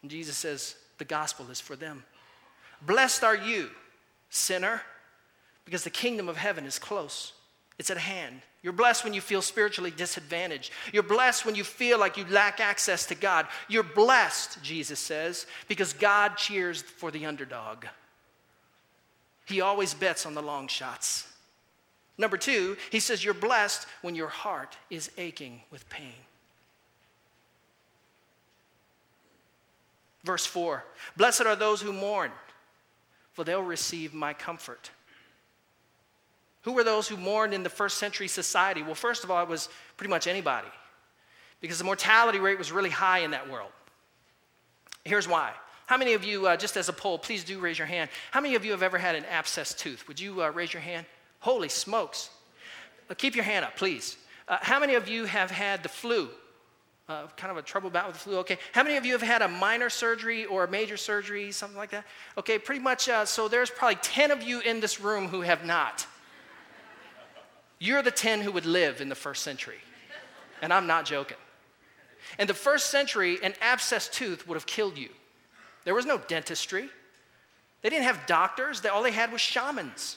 And 0.00 0.10
Jesus 0.10 0.34
says, 0.34 0.76
The 0.96 1.04
gospel 1.04 1.50
is 1.50 1.60
for 1.60 1.76
them. 1.76 2.04
Blessed 2.86 3.22
are 3.22 3.36
you, 3.36 3.68
sinner 4.30 4.80
because 5.66 5.84
the 5.84 5.90
kingdom 5.90 6.30
of 6.30 6.38
heaven 6.38 6.64
is 6.64 6.78
close. 6.78 7.34
It's 7.78 7.90
at 7.90 7.98
hand. 7.98 8.40
You're 8.62 8.72
blessed 8.72 9.04
when 9.04 9.12
you 9.12 9.20
feel 9.20 9.42
spiritually 9.42 9.90
disadvantaged. 9.90 10.70
You're 10.90 11.02
blessed 11.02 11.44
when 11.44 11.54
you 11.54 11.64
feel 11.64 12.00
like 12.00 12.16
you 12.16 12.24
lack 12.30 12.60
access 12.60 13.04
to 13.06 13.14
God. 13.14 13.46
You're 13.68 13.82
blessed, 13.82 14.62
Jesus 14.62 14.98
says, 14.98 15.46
because 15.68 15.92
God 15.92 16.38
cheers 16.38 16.80
for 16.80 17.10
the 17.10 17.26
underdog. 17.26 17.84
He 19.44 19.60
always 19.60 19.92
bets 19.92 20.24
on 20.24 20.32
the 20.32 20.40
long 20.40 20.66
shots. 20.66 21.30
Number 22.16 22.36
two, 22.36 22.76
he 22.90 23.00
says, 23.00 23.24
You're 23.24 23.34
blessed 23.34 23.86
when 24.02 24.14
your 24.14 24.28
heart 24.28 24.76
is 24.90 25.10
aching 25.18 25.62
with 25.70 25.88
pain. 25.88 26.14
Verse 30.24 30.46
4 30.46 30.84
Blessed 31.16 31.42
are 31.42 31.56
those 31.56 31.80
who 31.80 31.92
mourn, 31.92 32.30
for 33.32 33.44
they'll 33.44 33.62
receive 33.62 34.14
my 34.14 34.32
comfort. 34.32 34.90
Who 36.62 36.72
were 36.72 36.84
those 36.84 37.06
who 37.06 37.18
mourned 37.18 37.52
in 37.52 37.62
the 37.62 37.68
first 37.68 37.98
century 37.98 38.26
society? 38.26 38.82
Well, 38.82 38.94
first 38.94 39.22
of 39.22 39.30
all, 39.30 39.42
it 39.42 39.48
was 39.48 39.68
pretty 39.98 40.10
much 40.10 40.26
anybody 40.26 40.68
because 41.60 41.78
the 41.78 41.84
mortality 41.84 42.38
rate 42.38 42.56
was 42.56 42.72
really 42.72 42.90
high 42.90 43.18
in 43.18 43.32
that 43.32 43.50
world. 43.50 43.70
Here's 45.04 45.28
why. 45.28 45.52
How 45.86 45.98
many 45.98 46.14
of 46.14 46.24
you, 46.24 46.46
uh, 46.46 46.56
just 46.56 46.78
as 46.78 46.88
a 46.88 46.92
poll, 46.94 47.18
please 47.18 47.44
do 47.44 47.60
raise 47.60 47.78
your 47.78 47.86
hand. 47.86 48.08
How 48.30 48.40
many 48.40 48.54
of 48.54 48.64
you 48.64 48.70
have 48.70 48.82
ever 48.82 48.96
had 48.96 49.14
an 49.14 49.24
abscessed 49.24 49.76
tooth? 49.76 50.08
Would 50.08 50.18
you 50.18 50.42
uh, 50.42 50.50
raise 50.50 50.72
your 50.72 50.80
hand? 50.80 51.04
Holy 51.44 51.68
smokes. 51.68 52.30
Uh, 53.10 53.12
keep 53.12 53.36
your 53.36 53.44
hand 53.44 53.66
up, 53.66 53.76
please. 53.76 54.16
Uh, 54.48 54.56
how 54.62 54.80
many 54.80 54.94
of 54.94 55.08
you 55.08 55.26
have 55.26 55.50
had 55.50 55.82
the 55.82 55.90
flu? 55.90 56.30
Uh, 57.06 57.26
kind 57.36 57.50
of 57.50 57.58
a 57.58 57.62
trouble 57.62 57.90
bout 57.90 58.06
with 58.06 58.16
the 58.16 58.20
flu. 58.20 58.38
Okay. 58.38 58.56
How 58.72 58.82
many 58.82 58.96
of 58.96 59.04
you 59.04 59.12
have 59.12 59.20
had 59.20 59.42
a 59.42 59.48
minor 59.48 59.90
surgery 59.90 60.46
or 60.46 60.64
a 60.64 60.70
major 60.70 60.96
surgery, 60.96 61.52
something 61.52 61.76
like 61.76 61.90
that? 61.90 62.06
Okay, 62.38 62.58
pretty 62.58 62.80
much. 62.80 63.10
Uh, 63.10 63.26
so 63.26 63.46
there's 63.46 63.68
probably 63.68 63.96
10 63.96 64.30
of 64.30 64.42
you 64.42 64.60
in 64.60 64.80
this 64.80 65.02
room 65.02 65.28
who 65.28 65.42
have 65.42 65.66
not. 65.66 66.06
You're 67.78 68.00
the 68.00 68.10
10 68.10 68.40
who 68.40 68.50
would 68.50 68.64
live 68.64 69.02
in 69.02 69.10
the 69.10 69.14
first 69.14 69.42
century. 69.42 69.80
And 70.62 70.72
I'm 70.72 70.86
not 70.86 71.04
joking. 71.04 71.36
In 72.38 72.46
the 72.46 72.54
first 72.54 72.86
century, 72.86 73.38
an 73.42 73.52
abscessed 73.60 74.12
tooth 74.12 74.48
would 74.48 74.54
have 74.54 74.64
killed 74.64 74.96
you. 74.96 75.10
There 75.84 75.94
was 75.94 76.06
no 76.06 76.16
dentistry. 76.16 76.88
They 77.82 77.90
didn't 77.90 78.04
have 78.04 78.26
doctors, 78.26 78.82
all 78.86 79.02
they 79.02 79.10
had 79.10 79.30
was 79.30 79.42
shamans. 79.42 80.16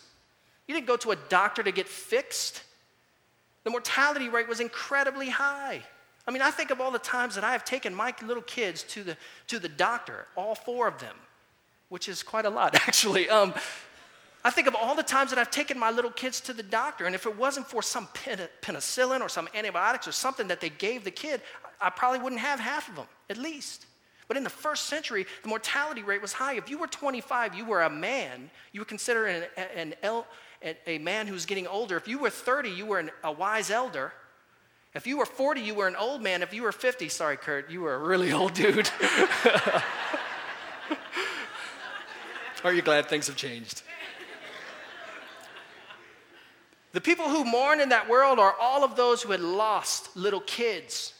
You 0.67 0.75
didn't 0.75 0.87
go 0.87 0.97
to 0.97 1.11
a 1.11 1.15
doctor 1.15 1.63
to 1.63 1.71
get 1.71 1.87
fixed. 1.87 2.63
The 3.63 3.69
mortality 3.69 4.29
rate 4.29 4.47
was 4.47 4.59
incredibly 4.59 5.29
high. 5.29 5.81
I 6.27 6.31
mean, 6.31 6.41
I 6.41 6.51
think 6.51 6.71
of 6.71 6.81
all 6.81 6.91
the 6.91 6.99
times 6.99 7.35
that 7.35 7.43
I 7.43 7.53
have 7.53 7.63
taken 7.63 7.95
my 7.95 8.13
little 8.21 8.43
kids 8.43 8.83
to 8.83 9.03
the, 9.03 9.17
to 9.47 9.59
the 9.59 9.69
doctor, 9.69 10.27
all 10.35 10.55
four 10.55 10.87
of 10.87 10.99
them, 10.99 11.15
which 11.87 12.09
is 12.09 12.21
quite 12.21 12.45
a 12.45 12.49
lot, 12.49 12.75
actually. 12.87 13.29
Um, 13.29 13.53
I 14.43 14.49
think 14.49 14.67
of 14.67 14.75
all 14.75 14.95
the 14.95 15.03
times 15.03 15.29
that 15.31 15.39
I've 15.39 15.51
taken 15.51 15.79
my 15.79 15.89
little 15.89 16.11
kids 16.11 16.41
to 16.41 16.53
the 16.53 16.63
doctor, 16.63 17.05
and 17.05 17.15
if 17.15 17.25
it 17.25 17.37
wasn't 17.37 17.67
for 17.67 17.81
some 17.81 18.07
penicillin 18.61 19.21
or 19.21 19.29
some 19.29 19.47
antibiotics 19.53 20.07
or 20.07 20.11
something 20.11 20.47
that 20.47 20.61
they 20.61 20.69
gave 20.69 21.03
the 21.03 21.11
kid, 21.11 21.41
I 21.81 21.89
probably 21.89 22.19
wouldn't 22.19 22.41
have 22.41 22.59
half 22.59 22.89
of 22.89 22.95
them, 22.95 23.07
at 23.29 23.37
least. 23.37 23.85
But 24.27 24.37
in 24.37 24.43
the 24.43 24.49
first 24.49 24.85
century, 24.85 25.25
the 25.41 25.49
mortality 25.49 26.03
rate 26.03 26.21
was 26.21 26.33
high. 26.33 26.55
If 26.55 26.69
you 26.69 26.77
were 26.77 26.87
25, 26.87 27.55
you 27.55 27.65
were 27.65 27.83
a 27.83 27.89
man. 27.89 28.49
You 28.73 28.81
were 28.81 28.85
considered 28.85 29.47
an, 29.55 29.93
an, 30.01 30.75
a 30.85 30.97
man 30.97 31.27
who's 31.27 31.45
getting 31.45 31.65
older. 31.67 31.95
If 31.95 32.07
you 32.07 32.19
were 32.19 32.29
30, 32.29 32.69
you 32.69 32.85
were 32.85 32.99
an, 32.99 33.11
a 33.23 33.31
wise 33.31 33.71
elder. 33.71 34.11
If 34.93 35.07
you 35.07 35.17
were 35.17 35.25
40, 35.25 35.61
you 35.61 35.75
were 35.75 35.87
an 35.87 35.95
old 35.95 36.21
man. 36.21 36.41
If 36.41 36.53
you 36.53 36.63
were 36.63 36.71
50, 36.71 37.07
sorry, 37.09 37.37
Kurt, 37.37 37.69
you 37.69 37.81
were 37.81 37.95
a 37.95 37.99
really 37.99 38.33
old 38.33 38.53
dude. 38.53 38.89
Are 42.63 42.73
you 42.73 42.81
glad 42.81 43.05
things 43.05 43.27
have 43.27 43.35
changed? 43.35 43.83
The 46.93 47.01
people 47.01 47.29
who 47.29 47.45
mourn 47.45 47.79
in 47.79 47.89
that 47.89 48.09
world 48.09 48.39
are 48.39 48.55
all 48.59 48.83
of 48.83 48.95
those 48.95 49.21
who 49.21 49.31
had 49.31 49.41
lost 49.41 50.17
little 50.17 50.41
kids. 50.41 51.13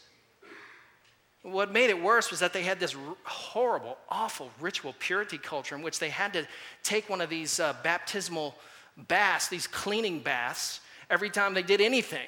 What 1.42 1.72
made 1.72 1.90
it 1.90 2.02
worse 2.02 2.30
was 2.30 2.40
that 2.40 2.52
they 2.52 2.62
had 2.62 2.80
this 2.80 2.96
horrible, 3.24 3.96
awful 4.08 4.50
ritual 4.60 4.94
purity 4.98 5.38
culture 5.38 5.76
in 5.76 5.82
which 5.82 5.98
they 5.98 6.10
had 6.10 6.32
to 6.32 6.46
take 6.82 7.08
one 7.08 7.20
of 7.20 7.30
these 7.30 7.60
uh, 7.60 7.74
baptismal 7.82 8.54
baths, 8.96 9.48
these 9.48 9.66
cleaning 9.66 10.20
baths, 10.20 10.80
every 11.08 11.30
time 11.30 11.54
they 11.54 11.62
did 11.62 11.80
anything. 11.80 12.26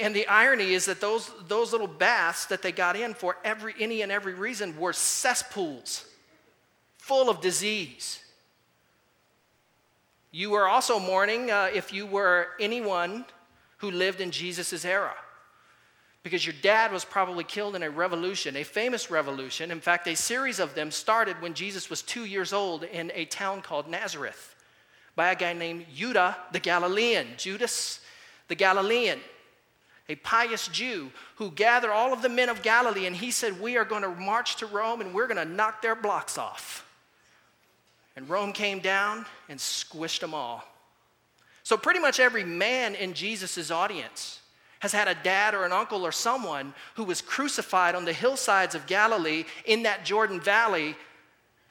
And 0.00 0.16
the 0.16 0.26
irony 0.26 0.72
is 0.72 0.86
that 0.86 1.00
those, 1.00 1.30
those 1.46 1.70
little 1.70 1.86
baths 1.86 2.46
that 2.46 2.62
they 2.62 2.72
got 2.72 2.96
in 2.96 3.14
for 3.14 3.36
every, 3.44 3.74
any 3.78 4.02
and 4.02 4.10
every 4.10 4.34
reason 4.34 4.76
were 4.78 4.92
cesspools 4.92 6.06
full 6.98 7.30
of 7.30 7.40
disease. 7.40 8.20
You 10.32 10.50
were 10.50 10.66
also 10.66 10.98
mourning 10.98 11.50
uh, 11.50 11.70
if 11.72 11.92
you 11.92 12.04
were 12.04 12.48
anyone 12.58 13.26
who 13.78 13.90
lived 13.90 14.20
in 14.20 14.32
Jesus' 14.32 14.84
era. 14.84 15.14
Because 16.26 16.44
your 16.44 16.56
dad 16.60 16.90
was 16.90 17.04
probably 17.04 17.44
killed 17.44 17.76
in 17.76 17.84
a 17.84 17.88
revolution, 17.88 18.56
a 18.56 18.64
famous 18.64 19.12
revolution. 19.12 19.70
In 19.70 19.80
fact, 19.80 20.08
a 20.08 20.16
series 20.16 20.58
of 20.58 20.74
them 20.74 20.90
started 20.90 21.40
when 21.40 21.54
Jesus 21.54 21.88
was 21.88 22.02
two 22.02 22.24
years 22.24 22.52
old 22.52 22.82
in 22.82 23.12
a 23.14 23.26
town 23.26 23.62
called 23.62 23.86
Nazareth 23.86 24.56
by 25.14 25.30
a 25.30 25.36
guy 25.36 25.52
named 25.52 25.86
Judah 25.94 26.36
the 26.50 26.58
Galilean. 26.58 27.28
Judas 27.36 28.00
the 28.48 28.56
Galilean, 28.56 29.20
a 30.08 30.16
pious 30.16 30.66
Jew 30.66 31.12
who 31.36 31.52
gathered 31.52 31.92
all 31.92 32.12
of 32.12 32.22
the 32.22 32.28
men 32.28 32.48
of 32.48 32.60
Galilee 32.60 33.06
and 33.06 33.14
he 33.14 33.30
said, 33.30 33.60
We 33.60 33.76
are 33.76 33.84
going 33.84 34.02
to 34.02 34.08
march 34.08 34.56
to 34.56 34.66
Rome 34.66 35.00
and 35.00 35.14
we're 35.14 35.28
going 35.28 35.36
to 35.36 35.54
knock 35.54 35.80
their 35.80 35.94
blocks 35.94 36.38
off. 36.38 36.84
And 38.16 38.28
Rome 38.28 38.52
came 38.52 38.80
down 38.80 39.26
and 39.48 39.60
squished 39.60 40.22
them 40.22 40.34
all. 40.34 40.64
So, 41.62 41.76
pretty 41.76 42.00
much 42.00 42.18
every 42.18 42.42
man 42.42 42.96
in 42.96 43.14
Jesus' 43.14 43.70
audience 43.70 44.40
has 44.80 44.92
had 44.92 45.08
a 45.08 45.14
dad 45.14 45.54
or 45.54 45.64
an 45.64 45.72
uncle 45.72 46.04
or 46.06 46.12
someone 46.12 46.74
who 46.94 47.04
was 47.04 47.22
crucified 47.22 47.94
on 47.94 48.04
the 48.04 48.12
hillsides 48.12 48.74
of 48.74 48.86
Galilee 48.86 49.44
in 49.64 49.84
that 49.84 50.04
Jordan 50.04 50.40
Valley 50.40 50.96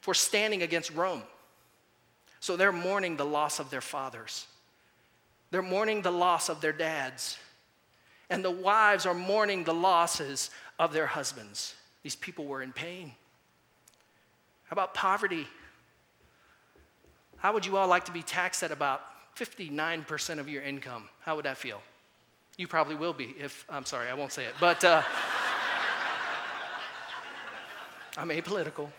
for 0.02 0.14
standing 0.14 0.62
against 0.62 0.94
Rome. 0.94 1.24
So 2.40 2.56
they're 2.56 2.72
mourning 2.72 3.18
the 3.18 3.26
loss 3.26 3.60
of 3.60 3.70
their 3.70 3.82
fathers. 3.82 4.48
They're 5.52 5.62
mourning 5.62 6.02
the 6.02 6.12
loss 6.12 6.50
of 6.50 6.62
their 6.62 6.74
dads. 6.74 7.38
And 8.30 8.44
the 8.44 8.52
wives 8.52 9.06
are 9.06 9.14
mourning 9.14 9.64
the 9.64 9.74
losses 9.74 10.50
of 10.80 10.94
their 10.94 11.08
husbands. 11.08 11.76
These 12.04 12.16
people 12.16 12.46
were 12.46 12.62
in 12.62 12.72
pain. 12.72 13.14
How 14.66 14.74
about 14.74 14.94
poverty? 14.94 15.48
How 17.38 17.54
would 17.54 17.66
you 17.66 17.78
all 17.78 17.88
like 17.88 18.06
to 18.06 18.12
be 18.12 18.24
taxed 18.24 18.64
at 18.64 18.72
about 18.72 19.02
59% 19.36 20.40
of 20.40 20.50
your 20.50 20.64
income? 20.64 21.10
How 21.22 21.36
would 21.36 21.46
that 21.46 21.58
feel? 21.58 21.82
You 22.58 22.68
probably 22.68 22.96
will 22.96 23.12
be 23.12 23.36
if, 23.40 23.66
I'm 23.70 23.86
sorry, 23.86 24.10
I 24.10 24.14
won't 24.14 24.32
say 24.32 24.46
it, 24.46 24.54
but 24.60 24.84
uh, 24.86 25.02
I'm 28.18 28.30
apolitical. 28.30 28.90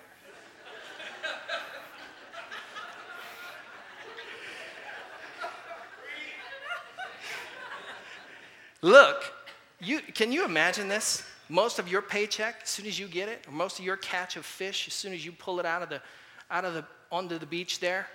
Look, 8.82 9.32
you, 9.80 10.00
can 10.00 10.30
you 10.30 10.44
imagine 10.44 10.86
this? 10.86 11.24
Most 11.48 11.78
of 11.78 11.88
your 11.88 12.02
paycheck, 12.02 12.60
as 12.62 12.68
soon 12.68 12.86
as 12.86 12.98
you 12.98 13.08
get 13.08 13.28
it, 13.28 13.44
or 13.48 13.52
most 13.52 13.78
of 13.78 13.84
your 13.84 13.96
catch 13.96 14.36
of 14.36 14.44
fish, 14.44 14.86
as 14.86 14.92
soon 14.92 15.14
as 15.14 15.24
you 15.24 15.32
pull 15.32 15.58
it 15.60 15.66
out 15.66 15.82
of 15.82 15.88
the, 15.88 16.02
out 16.50 16.64
of 16.64 16.74
the, 16.74 16.84
onto 17.10 17.38
the 17.38 17.46
beach 17.46 17.80
there 17.80 18.06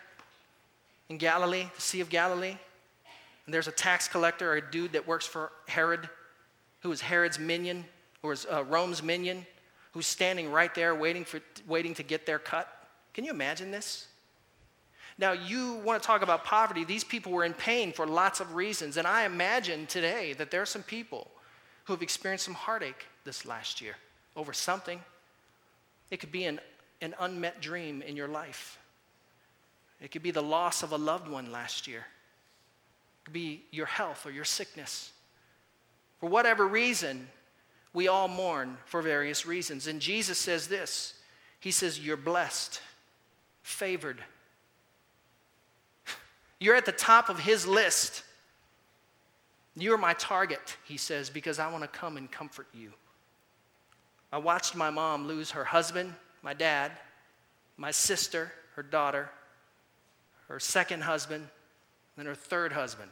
in 1.10 1.18
Galilee, 1.18 1.66
the 1.76 1.82
Sea 1.82 2.02
of 2.02 2.10
Galilee, 2.10 2.58
and 3.46 3.54
there's 3.54 3.68
a 3.68 3.72
tax 3.72 4.08
collector 4.08 4.52
or 4.52 4.58
a 4.58 4.72
dude 4.72 4.94
that 4.94 5.08
works 5.08 5.26
for 5.26 5.52
Herod, 5.68 6.10
who 6.82 6.92
is 6.92 7.02
Herod's 7.02 7.40
minion, 7.40 7.86
or 8.24 8.34
is 8.34 8.46
uh, 8.52 8.64
Rome's 8.66 9.02
minion, 9.02 9.46
who's 9.92 10.08
standing 10.08 10.52
right 10.52 10.74
there 10.74 10.96
waiting, 10.96 11.26
for, 11.26 11.42
waiting 11.68 11.94
to 11.96 12.04
get 12.04 12.26
their 12.26 12.40
cut. 12.40 12.68
Can 13.14 13.26
you 13.26 13.32
imagine 13.32 13.72
this? 13.72 14.08
Now, 15.18 15.34
you 15.34 15.76
want 15.84 16.02
to 16.02 16.08
talk 16.08 16.22
about 16.22 16.46
poverty. 16.46 16.84
These 16.84 17.04
people 17.04 17.32
were 17.32 17.44
in 17.44 17.54
pain 17.54 17.92
for 17.92 18.08
lots 18.08 18.40
of 18.40 18.56
reasons. 18.56 18.98
And 18.98 19.06
I 19.06 19.26
imagine 19.26 19.86
today 19.86 20.34
that 20.34 20.50
there 20.50 20.62
are 20.62 20.66
some 20.66 20.84
people 20.84 21.28
who 21.86 21.94
have 21.94 22.02
experienced 22.02 22.46
some 22.46 22.54
heartache 22.54 23.06
this 23.24 23.46
last 23.46 23.82
year 23.82 23.96
over 24.36 24.54
something. 24.54 25.00
It 26.10 26.20
could 26.20 26.32
be 26.32 26.46
an, 26.46 26.60
an 27.02 27.14
unmet 27.20 27.62
dream 27.62 28.02
in 28.02 28.16
your 28.16 28.28
life, 28.28 28.80
it 30.00 30.10
could 30.10 30.24
be 30.24 30.32
the 30.32 30.42
loss 30.42 30.82
of 30.82 30.92
a 30.92 30.98
loved 30.98 31.28
one 31.28 31.52
last 31.52 31.88
year, 31.88 32.06
could 33.24 33.34
be 33.34 33.64
your 33.72 33.86
health 33.86 34.26
or 34.26 34.32
your 34.32 34.46
sickness. 34.46 35.12
For 36.20 36.28
whatever 36.28 36.68
reason, 36.68 37.28
we 37.94 38.08
all 38.08 38.28
mourn 38.28 38.78
for 38.86 39.02
various 39.02 39.46
reasons. 39.46 39.88
And 39.88 40.00
Jesus 40.00 40.38
says 40.38 40.68
this 40.68 41.16
He 41.60 41.72
says, 41.72 42.00
You're 42.00 42.18
blessed, 42.18 42.82
favored, 43.64 44.24
you're 46.60 46.76
at 46.76 46.86
the 46.86 46.92
top 46.92 47.30
of 47.30 47.40
his 47.40 47.68
list. 47.68 48.24
You're 49.74 49.98
my 49.98 50.14
target, 50.16 50.78
he 50.84 50.98
says, 50.98 51.30
because 51.30 51.58
I 51.58 51.72
want 51.72 51.84
to 51.84 51.88
come 51.88 52.18
and 52.18 52.30
comfort 52.30 52.68
you. 52.74 52.92
I 54.30 54.38
watched 54.38 54.76
my 54.76 54.90
mom 54.90 55.28
lose 55.28 55.52
her 55.52 55.64
husband, 55.64 56.14
my 56.42 56.54
dad, 56.54 56.92
my 57.78 57.92
sister, 57.92 58.52
her 58.76 58.84
daughter, 58.84 59.30
her 60.50 60.60
second 60.60 61.04
husband, 61.04 61.48
and 62.22 62.30
her 62.30 62.36
third 62.36 62.72
husband. 62.72 63.12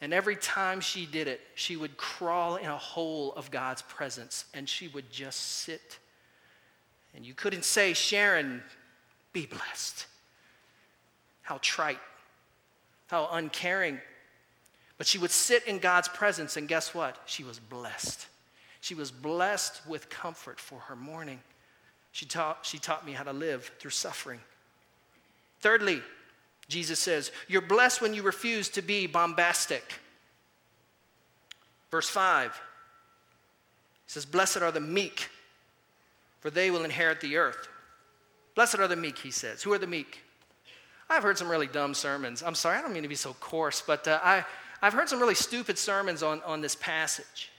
And 0.00 0.12
every 0.12 0.34
time 0.34 0.80
she 0.80 1.06
did 1.06 1.28
it, 1.28 1.40
she 1.54 1.76
would 1.76 1.96
crawl 1.96 2.56
in 2.56 2.66
a 2.66 2.76
hole 2.76 3.32
of 3.34 3.52
God's 3.52 3.82
presence 3.82 4.46
and 4.52 4.68
she 4.68 4.88
would 4.88 5.12
just 5.12 5.40
sit. 5.40 6.00
And 7.14 7.24
you 7.24 7.32
couldn't 7.32 7.64
say, 7.64 7.92
Sharon, 7.92 8.60
be 9.32 9.46
blessed. 9.46 10.06
How 11.42 11.58
trite 11.62 12.00
how 13.14 13.28
uncaring. 13.32 14.00
But 14.98 15.06
she 15.06 15.18
would 15.18 15.30
sit 15.30 15.64
in 15.66 15.78
God's 15.78 16.08
presence, 16.08 16.56
and 16.56 16.68
guess 16.68 16.94
what? 16.94 17.16
She 17.26 17.44
was 17.44 17.58
blessed. 17.58 18.26
She 18.80 18.94
was 18.94 19.10
blessed 19.10 19.80
with 19.86 20.08
comfort 20.08 20.60
for 20.60 20.80
her 20.80 20.96
mourning. 20.96 21.40
She 22.12 22.26
taught, 22.26 22.58
she 22.62 22.78
taught 22.78 23.04
me 23.06 23.12
how 23.12 23.24
to 23.24 23.32
live 23.32 23.70
through 23.78 23.90
suffering. 23.90 24.40
Thirdly, 25.60 26.02
Jesus 26.68 26.98
says, 26.98 27.30
You're 27.48 27.62
blessed 27.62 28.00
when 28.00 28.14
you 28.14 28.22
refuse 28.22 28.68
to 28.70 28.82
be 28.82 29.06
bombastic. 29.06 29.84
Verse 31.90 32.08
5 32.08 32.60
he 34.06 34.10
says, 34.10 34.26
Blessed 34.26 34.58
are 34.58 34.72
the 34.72 34.80
meek, 34.80 35.28
for 36.40 36.50
they 36.50 36.70
will 36.70 36.84
inherit 36.84 37.20
the 37.20 37.36
earth. 37.36 37.68
Blessed 38.54 38.78
are 38.78 38.88
the 38.88 38.96
meek, 38.96 39.18
he 39.18 39.30
says. 39.30 39.62
Who 39.62 39.72
are 39.72 39.78
the 39.78 39.86
meek? 39.86 40.20
I've 41.08 41.22
heard 41.22 41.38
some 41.38 41.48
really 41.48 41.66
dumb 41.66 41.94
sermons. 41.94 42.42
I'm 42.42 42.54
sorry, 42.54 42.78
I 42.78 42.82
don't 42.82 42.92
mean 42.92 43.02
to 43.02 43.08
be 43.08 43.14
so 43.14 43.34
coarse, 43.34 43.82
but 43.86 44.06
uh, 44.06 44.20
I, 44.22 44.44
I've 44.80 44.92
heard 44.92 45.08
some 45.08 45.20
really 45.20 45.34
stupid 45.34 45.78
sermons 45.78 46.22
on, 46.22 46.42
on 46.42 46.60
this 46.60 46.74
passage. 46.76 47.50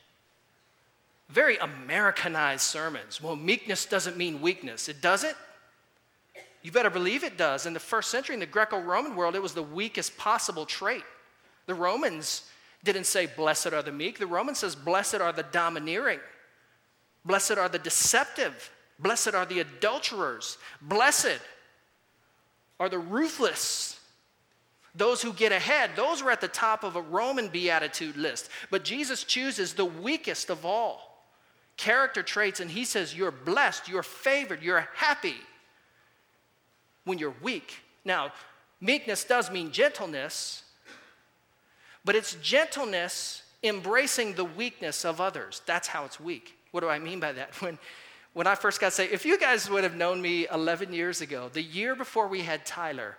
Very 1.30 1.58
Americanized 1.58 2.62
sermons. 2.62 3.22
Well, 3.22 3.36
meekness 3.36 3.86
doesn't 3.86 4.18
mean 4.18 4.42
weakness. 4.42 4.90
It 4.90 5.02
doesn't? 5.02 5.36
You 6.66 6.72
better 6.72 6.90
believe 6.90 7.24
it 7.24 7.38
does. 7.38 7.68
In 7.68 7.74
the 7.74 7.80
first 7.80 8.10
century, 8.10 8.34
in 8.34 8.40
the 8.40 8.48
Greco 8.48 8.80
Roman 8.80 9.16
world, 9.16 9.36
it 9.36 9.42
was 9.44 9.54
the 9.54 9.62
weakest 9.62 10.18
possible 10.18 10.66
trait. 10.66 11.04
The 11.68 11.76
Romans 11.76 12.50
didn't 12.84 13.04
say, 13.04 13.28
Blessed 13.28 13.68
are 13.68 13.84
the 13.84 13.92
meek. 13.92 14.18
The 14.18 14.26
Roman 14.26 14.56
says, 14.56 14.76
Blessed 14.76 15.22
are 15.22 15.32
the 15.32 15.44
domineering. 15.44 16.20
Blessed 17.24 17.60
are 17.60 17.70
the 17.70 17.78
deceptive. 17.78 18.72
Blessed 18.98 19.36
are 19.36 19.46
the 19.46 19.60
adulterers. 19.60 20.58
Blessed 20.82 21.38
are 22.80 22.90
the 22.90 22.98
ruthless, 22.98 24.00
those 24.96 25.22
who 25.22 25.34
get 25.34 25.52
ahead. 25.52 25.92
Those 25.96 26.24
are 26.24 26.32
at 26.32 26.42
the 26.42 26.48
top 26.48 26.84
of 26.84 26.96
a 26.96 27.02
Roman 27.02 27.48
beatitude 27.48 28.18
list. 28.18 28.50
But 28.72 28.84
Jesus 28.84 29.24
chooses 29.24 29.76
the 29.76 29.86
weakest 29.86 30.50
of 30.50 30.66
all 30.66 31.28
character 31.78 32.24
traits, 32.24 32.60
and 32.60 32.72
he 32.72 32.86
says, 32.86 33.16
You're 33.16 33.30
blessed, 33.30 33.88
you're 33.88 34.02
favored, 34.02 34.64
you're 34.64 34.90
happy 34.96 35.36
when 37.06 37.18
you're 37.18 37.36
weak. 37.42 37.80
Now, 38.04 38.32
meekness 38.82 39.24
does 39.24 39.50
mean 39.50 39.72
gentleness, 39.72 40.64
but 42.04 42.16
it's 42.16 42.36
gentleness 42.36 43.44
embracing 43.64 44.34
the 44.34 44.46
weakness 44.46 45.06
of 45.06 45.22
others. 45.22 45.62
That's 45.66 45.88
how 45.88 46.06
it's 46.06 46.20
weak. 46.20 46.58
What 46.72 46.82
do 46.82 46.90
I 46.90 47.00
mean 47.00 47.20
by 47.20 47.32
that? 47.32 47.54
When 47.62 47.80
when 48.36 48.48
I 48.48 48.56
first 48.56 48.82
got 48.82 48.92
saved, 48.92 49.14
if 49.14 49.26
you 49.26 49.40
guys 49.40 49.70
would 49.70 49.86
have 49.86 49.96
known 49.96 50.22
me 50.22 50.46
11 50.52 50.92
years 50.92 51.22
ago, 51.22 51.50
the 51.54 51.62
year 51.62 51.96
before 51.96 52.28
we 52.28 52.42
had 52.42 52.66
Tyler, 52.66 53.16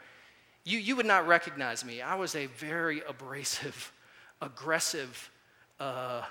you, 0.62 0.78
you 0.78 0.94
would 0.94 1.06
not 1.06 1.26
recognize 1.26 1.86
me. 1.86 2.02
I 2.02 2.16
was 2.16 2.34
a 2.34 2.44
very 2.44 3.00
abrasive, 3.08 3.94
aggressive, 4.42 5.30
uh, 5.80 6.22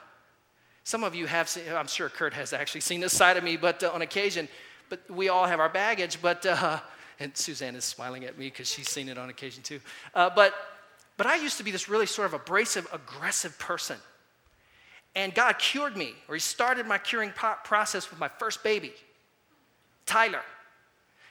some 0.84 1.04
of 1.04 1.16
you 1.16 1.26
have 1.26 1.50
seen, 1.50 1.64
I'm 1.76 1.88
sure 1.88 2.10
Kurt 2.10 2.36
has 2.36 2.54
actually 2.54 2.82
seen 2.82 3.00
this 3.00 3.12
side 3.12 3.38
of 3.38 3.44
me, 3.44 3.58
but 3.58 3.84
uh, 3.84 3.90
on 3.92 4.04
occasion, 4.04 4.48
but 4.88 5.00
we 5.10 5.30
all 5.30 5.48
have 5.48 5.60
our 5.60 5.68
baggage, 5.70 6.22
but, 6.22 6.46
uh, 6.46 6.80
and 7.20 7.36
Suzanne 7.36 7.76
is 7.76 7.86
smiling 7.86 8.26
at 8.26 8.38
me 8.38 8.46
because 8.46 8.70
she's 8.70 8.90
seen 8.90 9.10
it 9.10 9.18
on 9.18 9.30
occasion 9.30 9.64
too. 9.64 9.80
Uh, 10.14 10.30
but, 10.34 10.54
but 11.18 11.28
I 11.28 11.36
used 11.36 11.58
to 11.58 11.64
be 11.64 11.72
this 11.72 11.88
really 11.88 12.06
sort 12.06 12.26
of 12.26 12.34
abrasive, 12.34 12.88
aggressive 12.92 13.58
person. 13.58 13.98
And 15.16 15.34
God 15.34 15.58
cured 15.60 15.96
me, 15.96 16.14
or 16.28 16.36
He 16.36 16.42
started 16.42 16.86
my 16.86 16.98
curing 16.98 17.32
process 17.32 18.10
with 18.10 18.20
my 18.20 18.28
first 18.28 18.64
baby, 18.64 18.94
Tyler. 20.06 20.42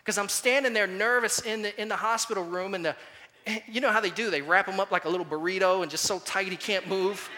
Because 0.03 0.17
I'm 0.17 0.29
standing 0.29 0.73
there 0.73 0.87
nervous 0.87 1.41
in 1.41 1.63
the, 1.63 1.81
in 1.81 1.89
the 1.89 1.97
hospital 1.97 2.45
room, 2.45 2.75
and 2.75 2.85
the, 2.85 2.97
you 3.71 3.81
know 3.81 3.91
how 3.91 4.01
they 4.01 4.11
do, 4.11 4.31
they 4.31 4.43
wrap 4.43 4.67
him 4.67 4.81
up 4.81 4.91
like 4.91 5.05
a 5.05 5.09
little 5.09 5.27
burrito 5.27 5.83
and 5.83 5.91
just 5.91 6.05
so 6.05 6.19
tight 6.21 6.49
he 6.49 6.57
can't 6.57 6.89
move. 6.89 7.29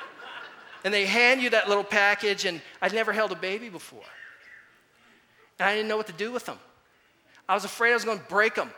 and 0.84 0.92
they 0.92 1.04
hand 1.04 1.42
you 1.42 1.50
that 1.50 1.68
little 1.68 1.84
package, 1.84 2.46
and 2.46 2.60
I'd 2.80 2.94
never 2.94 3.12
held 3.12 3.32
a 3.32 3.36
baby 3.36 3.68
before. 3.68 4.02
And 5.58 5.68
I 5.68 5.74
didn't 5.74 5.88
know 5.88 5.96
what 5.96 6.06
to 6.06 6.12
do 6.14 6.32
with 6.32 6.46
them. 6.46 6.58
I 7.48 7.54
was 7.54 7.64
afraid 7.64 7.92
I 7.92 7.94
was 7.94 8.04
going 8.04 8.18
to 8.18 8.24
break 8.24 8.54
them. 8.54 8.70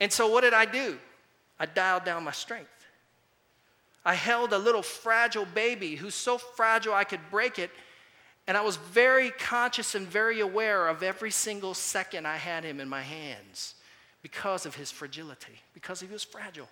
And 0.00 0.12
so, 0.12 0.28
what 0.28 0.42
did 0.42 0.54
I 0.54 0.64
do? 0.64 0.98
I 1.58 1.66
dialed 1.66 2.04
down 2.04 2.24
my 2.24 2.32
strength. 2.32 2.70
I 4.04 4.14
held 4.14 4.52
a 4.52 4.58
little 4.58 4.82
fragile 4.82 5.44
baby 5.44 5.94
who's 5.94 6.14
so 6.14 6.38
fragile 6.38 6.94
I 6.94 7.04
could 7.04 7.20
break 7.30 7.58
it. 7.58 7.70
And 8.46 8.56
I 8.56 8.62
was 8.62 8.76
very 8.76 9.30
conscious 9.30 9.94
and 9.94 10.06
very 10.08 10.40
aware 10.40 10.88
of 10.88 11.02
every 11.02 11.30
single 11.30 11.74
second 11.74 12.26
I 12.26 12.36
had 12.36 12.64
him 12.64 12.80
in 12.80 12.88
my 12.88 13.02
hands 13.02 13.74
because 14.22 14.66
of 14.66 14.74
his 14.74 14.90
fragility, 14.90 15.60
because 15.74 16.00
he 16.00 16.06
was 16.08 16.24
fragile. 16.24 16.68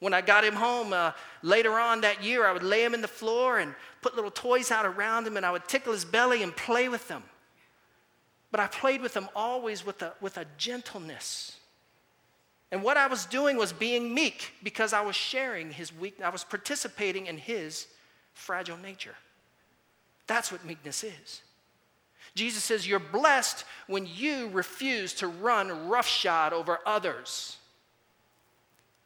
When 0.00 0.14
I 0.14 0.22
got 0.22 0.44
him 0.44 0.54
home 0.54 0.94
uh, 0.94 1.12
later 1.42 1.78
on 1.78 2.00
that 2.00 2.24
year, 2.24 2.46
I 2.46 2.52
would 2.52 2.62
lay 2.62 2.82
him 2.82 2.94
in 2.94 3.02
the 3.02 3.08
floor 3.08 3.58
and 3.58 3.74
put 4.00 4.14
little 4.14 4.30
toys 4.30 4.70
out 4.70 4.86
around 4.86 5.26
him, 5.26 5.36
and 5.36 5.44
I 5.44 5.50
would 5.50 5.68
tickle 5.68 5.92
his 5.92 6.06
belly 6.06 6.42
and 6.42 6.56
play 6.56 6.88
with 6.88 7.06
him. 7.08 7.22
But 8.50 8.60
I 8.60 8.66
played 8.66 9.00
with 9.00 9.14
him 9.14 9.28
always 9.34 9.84
with 9.84 10.02
a, 10.02 10.14
with 10.20 10.36
a 10.36 10.46
gentleness 10.58 11.60
and 12.72 12.82
what 12.82 12.96
I 12.96 13.08
was 13.08 13.26
doing 13.26 13.56
was 13.56 13.72
being 13.72 14.14
meek 14.14 14.52
because 14.62 14.92
I 14.92 15.00
was 15.00 15.16
sharing 15.16 15.70
his 15.70 15.92
weakness. 15.92 16.26
I 16.26 16.30
was 16.30 16.44
participating 16.44 17.26
in 17.26 17.36
his 17.36 17.86
fragile 18.32 18.76
nature. 18.76 19.14
That's 20.26 20.52
what 20.52 20.64
meekness 20.64 21.02
is. 21.02 21.42
Jesus 22.36 22.62
says, 22.62 22.86
You're 22.86 23.00
blessed 23.00 23.64
when 23.88 24.06
you 24.06 24.48
refuse 24.50 25.14
to 25.14 25.26
run 25.26 25.88
roughshod 25.88 26.52
over 26.52 26.78
others. 26.86 27.56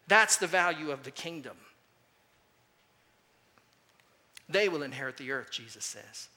That's 0.09 0.37
the 0.37 0.47
value 0.47 0.91
of 0.91 1.05
the 1.05 1.11
kingdom. 1.11 1.57
They 4.47 4.69
will 4.69 4.83
inherit 4.83 5.17
the 5.17 5.31
earth, 5.33 5.51
Jesus 5.51 5.87
says. 5.87 6.29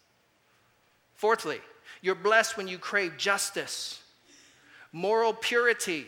Fourthly, 1.16 1.60
you're 2.02 2.16
blessed 2.16 2.58
when 2.58 2.68
you 2.68 2.78
crave 2.78 3.18
justice, 3.18 4.02
moral 4.92 5.34
purity, 5.34 6.06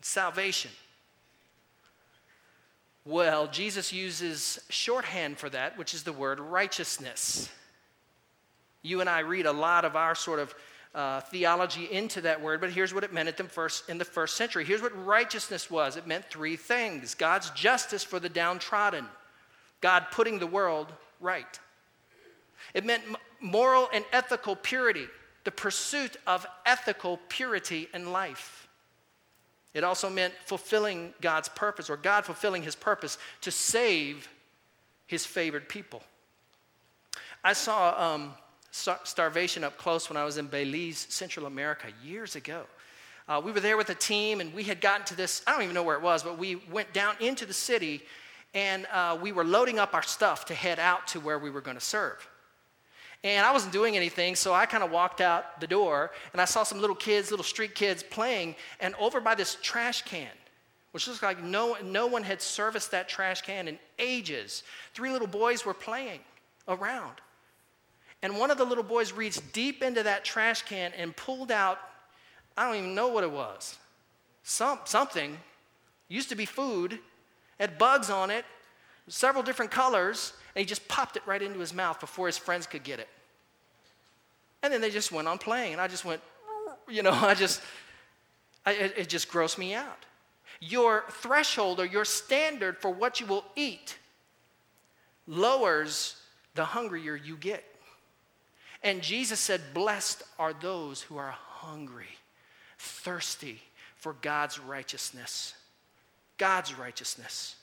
salvation. 0.00 0.70
Well, 3.04 3.46
Jesus 3.46 3.92
uses 3.92 4.58
shorthand 4.68 5.38
for 5.38 5.48
that, 5.50 5.78
which 5.78 5.94
is 5.94 6.02
the 6.02 6.12
word 6.12 6.40
righteousness. 6.40 7.48
You 8.82 9.00
and 9.00 9.08
I 9.08 9.20
read 9.20 9.46
a 9.46 9.52
lot 9.52 9.84
of 9.84 9.96
our 9.96 10.14
sort 10.14 10.40
of 10.40 10.54
uh, 10.94 11.20
theology 11.20 11.90
into 11.90 12.20
that 12.22 12.40
word, 12.40 12.60
but 12.60 12.70
here's 12.70 12.92
what 12.92 13.04
it 13.04 13.12
meant 13.12 13.28
at 13.28 13.36
the 13.36 13.44
first, 13.44 13.88
in 13.88 13.98
the 13.98 14.04
first 14.04 14.36
century. 14.36 14.64
Here's 14.64 14.82
what 14.82 15.06
righteousness 15.06 15.70
was 15.70 15.96
it 15.96 16.06
meant 16.06 16.24
three 16.30 16.56
things 16.56 17.14
God's 17.14 17.50
justice 17.50 18.04
for 18.04 18.18
the 18.18 18.28
downtrodden, 18.28 19.06
God 19.80 20.06
putting 20.10 20.38
the 20.38 20.46
world 20.46 20.92
right. 21.20 21.58
It 22.74 22.84
meant 22.84 23.02
moral 23.40 23.88
and 23.92 24.04
ethical 24.12 24.56
purity, 24.56 25.06
the 25.44 25.50
pursuit 25.50 26.16
of 26.26 26.46
ethical 26.66 27.18
purity 27.28 27.88
in 27.94 28.12
life. 28.12 28.68
It 29.74 29.84
also 29.84 30.10
meant 30.10 30.34
fulfilling 30.46 31.14
God's 31.20 31.48
purpose, 31.48 31.90
or 31.90 31.96
God 31.96 32.24
fulfilling 32.24 32.62
his 32.62 32.74
purpose 32.74 33.18
to 33.42 33.50
save 33.50 34.28
his 35.06 35.24
favored 35.24 35.68
people. 35.68 36.02
I 37.44 37.52
saw 37.52 38.14
um, 38.14 38.34
starvation 38.70 39.64
up 39.64 39.78
close 39.78 40.08
when 40.10 40.16
I 40.16 40.24
was 40.24 40.38
in 40.38 40.46
Belize, 40.46 41.06
Central 41.10 41.46
America, 41.46 41.86
years 42.02 42.34
ago. 42.34 42.64
Uh, 43.28 43.40
we 43.44 43.52
were 43.52 43.60
there 43.60 43.76
with 43.76 43.90
a 43.90 43.94
team, 43.94 44.40
and 44.40 44.52
we 44.54 44.64
had 44.64 44.80
gotten 44.80 45.04
to 45.06 45.14
this, 45.14 45.42
I 45.46 45.52
don't 45.52 45.62
even 45.62 45.74
know 45.74 45.82
where 45.82 45.96
it 45.96 46.02
was, 46.02 46.22
but 46.22 46.38
we 46.38 46.56
went 46.70 46.92
down 46.94 47.14
into 47.20 47.44
the 47.46 47.52
city, 47.52 48.02
and 48.54 48.86
uh, 48.92 49.18
we 49.20 49.32
were 49.32 49.44
loading 49.44 49.78
up 49.78 49.94
our 49.94 50.02
stuff 50.02 50.46
to 50.46 50.54
head 50.54 50.78
out 50.78 51.06
to 51.08 51.20
where 51.20 51.38
we 51.38 51.50
were 51.50 51.60
going 51.60 51.76
to 51.76 51.84
serve. 51.84 52.26
And 53.24 53.44
I 53.44 53.52
wasn't 53.52 53.72
doing 53.72 53.96
anything, 53.96 54.36
so 54.36 54.54
I 54.54 54.66
kind 54.66 54.84
of 54.84 54.90
walked 54.90 55.20
out 55.20 55.60
the 55.60 55.66
door 55.66 56.12
and 56.32 56.40
I 56.40 56.44
saw 56.44 56.62
some 56.62 56.80
little 56.80 56.94
kids, 56.94 57.30
little 57.30 57.44
street 57.44 57.74
kids 57.74 58.02
playing, 58.02 58.54
and 58.80 58.94
over 58.94 59.20
by 59.20 59.34
this 59.34 59.56
trash 59.60 60.02
can, 60.02 60.30
which 60.92 61.08
looks 61.08 61.22
like 61.22 61.42
no, 61.42 61.76
no 61.82 62.06
one 62.06 62.22
had 62.22 62.40
serviced 62.40 62.92
that 62.92 63.08
trash 63.08 63.42
can 63.42 63.66
in 63.66 63.78
ages, 63.98 64.62
three 64.94 65.10
little 65.10 65.26
boys 65.26 65.66
were 65.66 65.74
playing 65.74 66.20
around. 66.68 67.14
And 68.22 68.36
one 68.36 68.50
of 68.50 68.58
the 68.58 68.64
little 68.64 68.84
boys 68.84 69.12
reached 69.12 69.52
deep 69.52 69.82
into 69.82 70.02
that 70.04 70.24
trash 70.24 70.62
can 70.62 70.92
and 70.96 71.14
pulled 71.16 71.50
out, 71.50 71.78
I 72.56 72.66
don't 72.66 72.76
even 72.76 72.94
know 72.94 73.08
what 73.08 73.24
it 73.24 73.30
was, 73.30 73.78
some, 74.44 74.78
something, 74.84 75.36
used 76.08 76.28
to 76.28 76.36
be 76.36 76.46
food, 76.46 77.00
had 77.58 77.78
bugs 77.78 78.10
on 78.10 78.30
it, 78.30 78.44
several 79.08 79.42
different 79.42 79.70
colors, 79.70 80.32
and 80.58 80.64
he 80.64 80.68
just 80.68 80.88
popped 80.88 81.16
it 81.16 81.22
right 81.24 81.40
into 81.40 81.60
his 81.60 81.72
mouth 81.72 82.00
before 82.00 82.26
his 82.26 82.36
friends 82.36 82.66
could 82.66 82.82
get 82.82 82.98
it. 82.98 83.06
And 84.60 84.72
then 84.72 84.80
they 84.80 84.90
just 84.90 85.12
went 85.12 85.28
on 85.28 85.38
playing, 85.38 85.70
and 85.70 85.80
I 85.80 85.86
just 85.86 86.04
went, 86.04 86.20
you 86.88 87.04
know, 87.04 87.12
I 87.12 87.34
just, 87.34 87.62
I, 88.66 88.72
it, 88.72 88.94
it 88.96 89.08
just 89.08 89.30
grossed 89.30 89.56
me 89.56 89.72
out. 89.72 90.04
Your 90.58 91.04
threshold 91.10 91.78
or 91.78 91.86
your 91.86 92.04
standard 92.04 92.76
for 92.78 92.90
what 92.90 93.20
you 93.20 93.26
will 93.26 93.44
eat 93.54 93.98
lowers 95.28 96.16
the 96.56 96.64
hungrier 96.64 97.14
you 97.14 97.36
get. 97.36 97.64
And 98.82 99.00
Jesus 99.00 99.38
said, 99.38 99.60
Blessed 99.74 100.24
are 100.40 100.52
those 100.52 101.02
who 101.02 101.18
are 101.18 101.36
hungry, 101.38 102.18
thirsty 102.78 103.62
for 103.94 104.16
God's 104.22 104.58
righteousness. 104.58 105.54
God's 106.36 106.76
righteousness. 106.76 107.54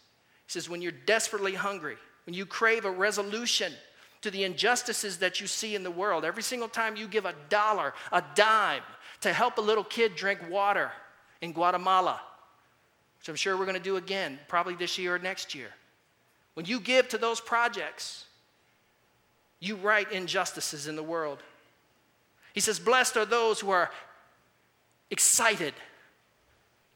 He 0.48 0.52
says, 0.54 0.70
When 0.70 0.82
you're 0.82 0.94
desperately 0.94 1.56
hungry, 1.56 1.98
when 2.26 2.34
you 2.34 2.46
crave 2.46 2.86
a 2.86 2.92
resolution 2.92 3.72
to 4.22 4.32
the 4.32 4.44
injustices 4.44 5.18
that 5.18 5.40
you 5.40 5.48
see 5.48 5.76
in 5.76 5.84
the 5.84 5.92
world, 5.92 6.26
every 6.26 6.44
single 6.44 6.68
time 6.68 6.96
you 6.96 7.08
give 7.08 7.26
a 7.26 7.36
dollar, 7.50 7.94
a 8.12 8.24
dime 8.34 8.82
to 9.22 9.32
help 9.32 9.58
a 9.58 9.62
little 9.62 9.84
kid 9.84 10.16
drink 10.16 10.40
water 10.50 10.92
in 11.42 11.54
Guatemala, 11.54 12.20
which 13.20 13.30
I'm 13.30 13.36
sure 13.36 13.56
we're 13.56 13.66
going 13.66 13.78
to 13.78 13.84
do 13.84 13.98
again, 13.98 14.40
probably 14.48 14.76
this 14.76 14.98
year 14.98 15.16
or 15.16 15.20
next 15.20 15.54
year. 15.54 15.70
When 16.56 16.66
you 16.66 16.80
give 16.80 17.08
to 17.10 17.18
those 17.18 17.40
projects, 17.40 18.26
you 19.60 19.76
right 19.76 20.12
injustices 20.12 20.88
in 20.88 20.96
the 20.96 21.04
world. 21.04 21.40
He 22.54 22.62
says, 22.62 22.80
Blessed 22.80 23.18
are 23.18 23.26
those 23.26 23.60
who 23.60 23.70
are 23.70 23.92
excited, 25.12 25.74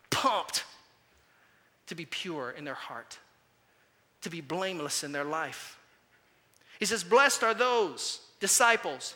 pumped 0.09 0.63
to 1.87 1.95
be 1.95 2.05
pure 2.05 2.51
in 2.51 2.63
their 2.63 2.73
heart 2.73 3.19
to 4.21 4.29
be 4.29 4.41
blameless 4.41 5.03
in 5.03 5.11
their 5.11 5.23
life. 5.23 5.77
He 6.79 6.85
says, 6.85 7.03
Blessed 7.03 7.43
are 7.43 7.53
those 7.53 8.21
disciples 8.39 9.15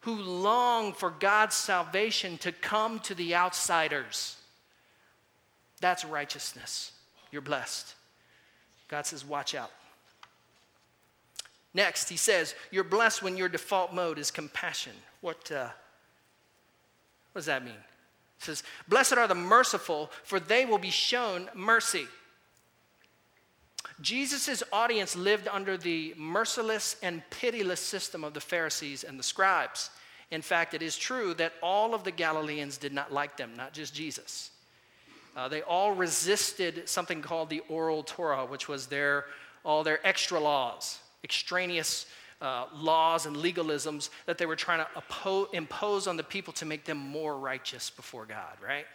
who 0.00 0.14
long 0.14 0.92
for 0.92 1.10
God's 1.10 1.54
salvation 1.54 2.38
to 2.38 2.52
come 2.52 3.00
to 3.00 3.14
the 3.14 3.34
outsiders. 3.34 4.36
That's 5.80 6.04
righteousness. 6.04 6.92
You're 7.30 7.42
blessed. 7.42 7.94
God 8.88 9.06
says, 9.06 9.24
Watch 9.24 9.54
out. 9.54 9.70
Next, 11.74 12.08
he 12.08 12.16
says, 12.16 12.54
You're 12.70 12.84
blessed 12.84 13.22
when 13.22 13.36
your 13.36 13.48
default 13.48 13.92
mode 13.92 14.18
is 14.18 14.30
compassion. 14.30 14.92
What, 15.20 15.50
uh, 15.52 15.68
what 17.32 17.40
does 17.40 17.46
that 17.46 17.64
mean? 17.64 17.74
He 17.74 18.44
says, 18.44 18.62
Blessed 18.88 19.14
are 19.14 19.28
the 19.28 19.34
merciful, 19.34 20.10
for 20.24 20.40
they 20.40 20.64
will 20.64 20.78
be 20.78 20.90
shown 20.90 21.48
mercy. 21.54 22.06
Jesus' 24.00 24.62
audience 24.72 25.16
lived 25.16 25.48
under 25.48 25.76
the 25.76 26.14
merciless 26.16 26.96
and 27.02 27.22
pitiless 27.30 27.80
system 27.80 28.22
of 28.22 28.34
the 28.34 28.40
Pharisees 28.40 29.02
and 29.04 29.18
the 29.18 29.22
scribes. 29.24 29.90
In 30.30 30.42
fact, 30.42 30.74
it 30.74 30.82
is 30.82 30.96
true 30.96 31.34
that 31.34 31.54
all 31.62 31.94
of 31.94 32.04
the 32.04 32.10
Galileans 32.10 32.76
did 32.76 32.92
not 32.92 33.12
like 33.12 33.36
them, 33.36 33.52
not 33.56 33.72
just 33.72 33.94
Jesus. 33.94 34.50
Uh, 35.36 35.48
they 35.48 35.62
all 35.62 35.92
resisted 35.92 36.88
something 36.88 37.22
called 37.22 37.48
the 37.48 37.62
oral 37.68 38.02
Torah, 38.02 38.44
which 38.44 38.68
was 38.68 38.86
their, 38.86 39.24
all 39.64 39.82
their 39.82 40.04
extra 40.06 40.38
laws, 40.38 40.98
extraneous 41.24 42.06
uh, 42.40 42.66
laws 42.74 43.26
and 43.26 43.36
legalisms 43.36 44.10
that 44.26 44.38
they 44.38 44.46
were 44.46 44.56
trying 44.56 44.84
to 44.84 45.48
impose 45.52 46.06
on 46.06 46.16
the 46.16 46.22
people 46.22 46.52
to 46.52 46.66
make 46.66 46.84
them 46.84 46.98
more 46.98 47.36
righteous 47.36 47.90
before 47.90 48.26
God, 48.26 48.56
right? 48.64 48.86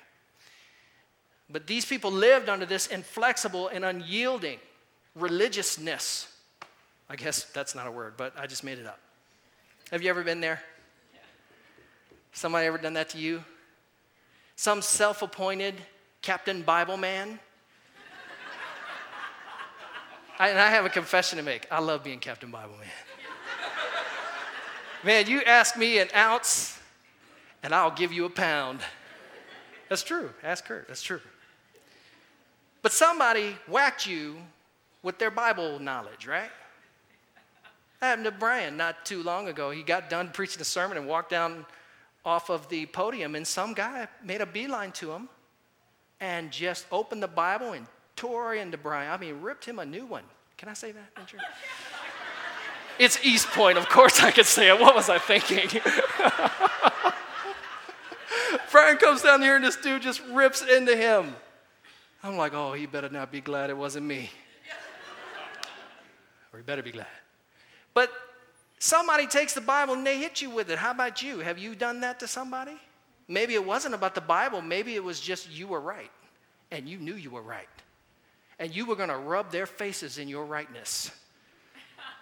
But 1.50 1.67
these 1.67 1.86
people 1.86 2.12
lived 2.12 2.48
under 2.48 2.65
this 2.65 2.88
inflexible 2.88 3.67
and 3.67 3.84
unyielding 3.84 4.60
religiousness. 5.15 6.28
I 7.10 7.15
guess 7.15 7.43
that's 7.45 7.76
not 7.76 7.88
a 7.88 7.91
word, 7.91 8.13
but 8.17 8.34
I 8.38 8.47
just 8.47 8.63
made 8.63 8.80
it 8.80 8.86
up. 8.86 8.99
Have 9.91 10.02
you 10.02 10.10
ever 10.10 10.23
been 10.23 10.41
there? 10.41 10.62
Somebody 12.32 12.65
ever 12.65 12.78
done 12.78 12.93
that 12.93 13.10
to 13.10 13.17
you? 13.19 13.43
Some 14.56 14.82
self 14.82 15.21
appointed 15.21 15.76
Captain 16.21 16.62
Bible 16.62 16.97
man? 16.97 17.39
I, 20.39 20.49
and 20.49 20.60
I 20.60 20.69
have 20.69 20.86
a 20.86 20.89
confession 20.89 21.38
to 21.38 21.43
make. 21.43 21.67
I 21.71 21.80
love 21.80 22.04
being 22.04 22.19
Captain 22.19 22.49
Bible 22.49 22.76
man. 22.80 22.89
Man, 25.04 25.28
you 25.28 25.41
ask 25.41 25.78
me 25.78 25.99
an 25.99 26.08
ounce, 26.15 26.80
and 27.62 27.73
I'll 27.76 27.91
give 27.91 28.12
you 28.12 28.26
a 28.26 28.30
pound. 28.30 28.80
That's 29.89 30.02
true. 30.02 30.32
Ask 30.43 30.65
Kurt. 30.65 30.88
That's 30.88 31.04
true. 31.04 31.19
But 32.82 32.93
somebody 32.93 33.58
whacked 33.67 34.08
you 34.08 34.38
with 35.04 35.20
their 35.20 35.30
Bible 35.30 35.78
knowledge, 35.80 36.26
right? 36.26 36.50
That 38.00 38.08
happened 38.08 38.26
to 38.26 38.32
Brian 38.32 38.76
not 38.78 39.06
too 39.06 39.22
long 39.22 39.48
ago. 39.50 39.70
He 39.70 39.84
got 39.84 40.10
done 40.10 40.30
preaching 40.34 40.62
a 40.62 40.66
sermon 40.66 40.98
and 40.98 41.08
walked 41.08 41.30
down 41.30 41.66
off 42.26 42.50
of 42.50 42.70
the 42.70 42.86
podium, 42.88 43.36
and 43.36 43.46
some 43.46 43.74
guy 43.74 44.08
made 44.24 44.42
a 44.42 44.46
beeline 44.46 44.94
to 44.94 45.12
him 45.12 45.28
and 46.22 46.52
just 46.52 46.86
opened 46.92 47.22
the 47.22 47.28
Bible 47.28 47.74
and 47.74 47.86
tore 48.16 48.56
into 48.56 48.78
Brian. 48.78 49.12
I 49.12 49.18
mean, 49.18 49.42
ripped 49.42 49.66
him 49.66 49.78
a 49.80 49.86
new 49.86 50.06
one. 50.06 50.24
Can 50.58 50.70
I 50.70 50.74
say 50.74 50.94
that? 50.94 51.10
it's 53.00 53.24
East 53.26 53.48
Point, 53.48 53.78
of 53.78 53.89
course 53.89 54.22
I 54.22 54.32
could 54.32 54.46
say 54.46 54.70
it. 54.70 54.80
What 54.80 54.96
was 54.96 55.10
I 55.10 55.18
thinking? 55.20 55.82
Brian 58.72 58.98
comes 58.98 59.22
down 59.22 59.42
here 59.42 59.56
and 59.56 59.63
this 59.63 59.76
dude 59.76 60.02
just 60.02 60.22
rips 60.32 60.62
into 60.62 60.96
him. 60.96 61.36
I'm 62.24 62.38
like, 62.38 62.54
oh, 62.54 62.74
he 62.74 62.86
better 62.86 63.10
not 63.10 63.32
be 63.32 63.42
glad 63.42 63.70
it 63.70 63.78
wasn't 63.78 64.06
me 64.08 64.32
or 66.54 66.60
you 66.60 66.63
better 66.63 66.84
be 66.84 66.92
glad. 66.92 67.08
But 67.94 68.12
somebody 68.80 69.28
takes 69.28 69.54
the 69.54 69.62
Bible 69.62 69.96
and 69.96 70.06
they 70.06 70.20
hit 70.20 70.42
you 70.42 70.50
with 70.50 70.70
it. 70.70 70.78
How 70.78 70.92
about 70.92 71.22
you? 71.22 71.39
Have 71.39 71.58
you 71.58 71.76
done 71.76 72.02
that 72.02 72.20
to 72.20 72.28
somebody? 72.28 72.80
Maybe 73.28 73.56
it 73.56 73.66
wasn't 73.66 73.96
about 73.96 74.16
the 74.16 74.22
Bible, 74.22 74.62
maybe 74.62 74.96
it 74.96 75.04
was 75.04 75.20
just 75.20 75.52
you 75.52 75.68
were 75.68 75.82
right 75.82 76.12
and 76.72 76.88
you 76.88 76.98
knew 76.98 77.16
you 77.16 77.32
were 77.32 77.42
right. 77.42 77.68
And 78.60 78.76
you 78.76 78.86
were 78.86 78.96
going 78.96 79.10
to 79.10 79.18
rub 79.18 79.52
their 79.52 79.66
faces 79.66 80.18
in 80.18 80.28
your 80.28 80.46
rightness. 80.46 81.12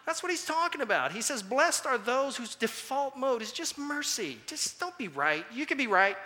That's 0.06 0.24
what 0.24 0.32
he's 0.32 0.46
talking 0.46 0.82
about. 0.82 1.12
He 1.12 1.22
says, 1.22 1.44
Blessed 1.44 1.86
are 1.86 1.98
those 1.98 2.36
whose 2.36 2.56
default 2.56 3.16
mode 3.16 3.42
is 3.42 3.52
just 3.52 3.78
mercy. 3.78 4.38
Just 4.48 4.80
don't 4.80 4.98
be 4.98 5.08
right. 5.08 5.46
You 5.54 5.66
can 5.66 5.78
be 5.78 5.88
right, 5.88 6.18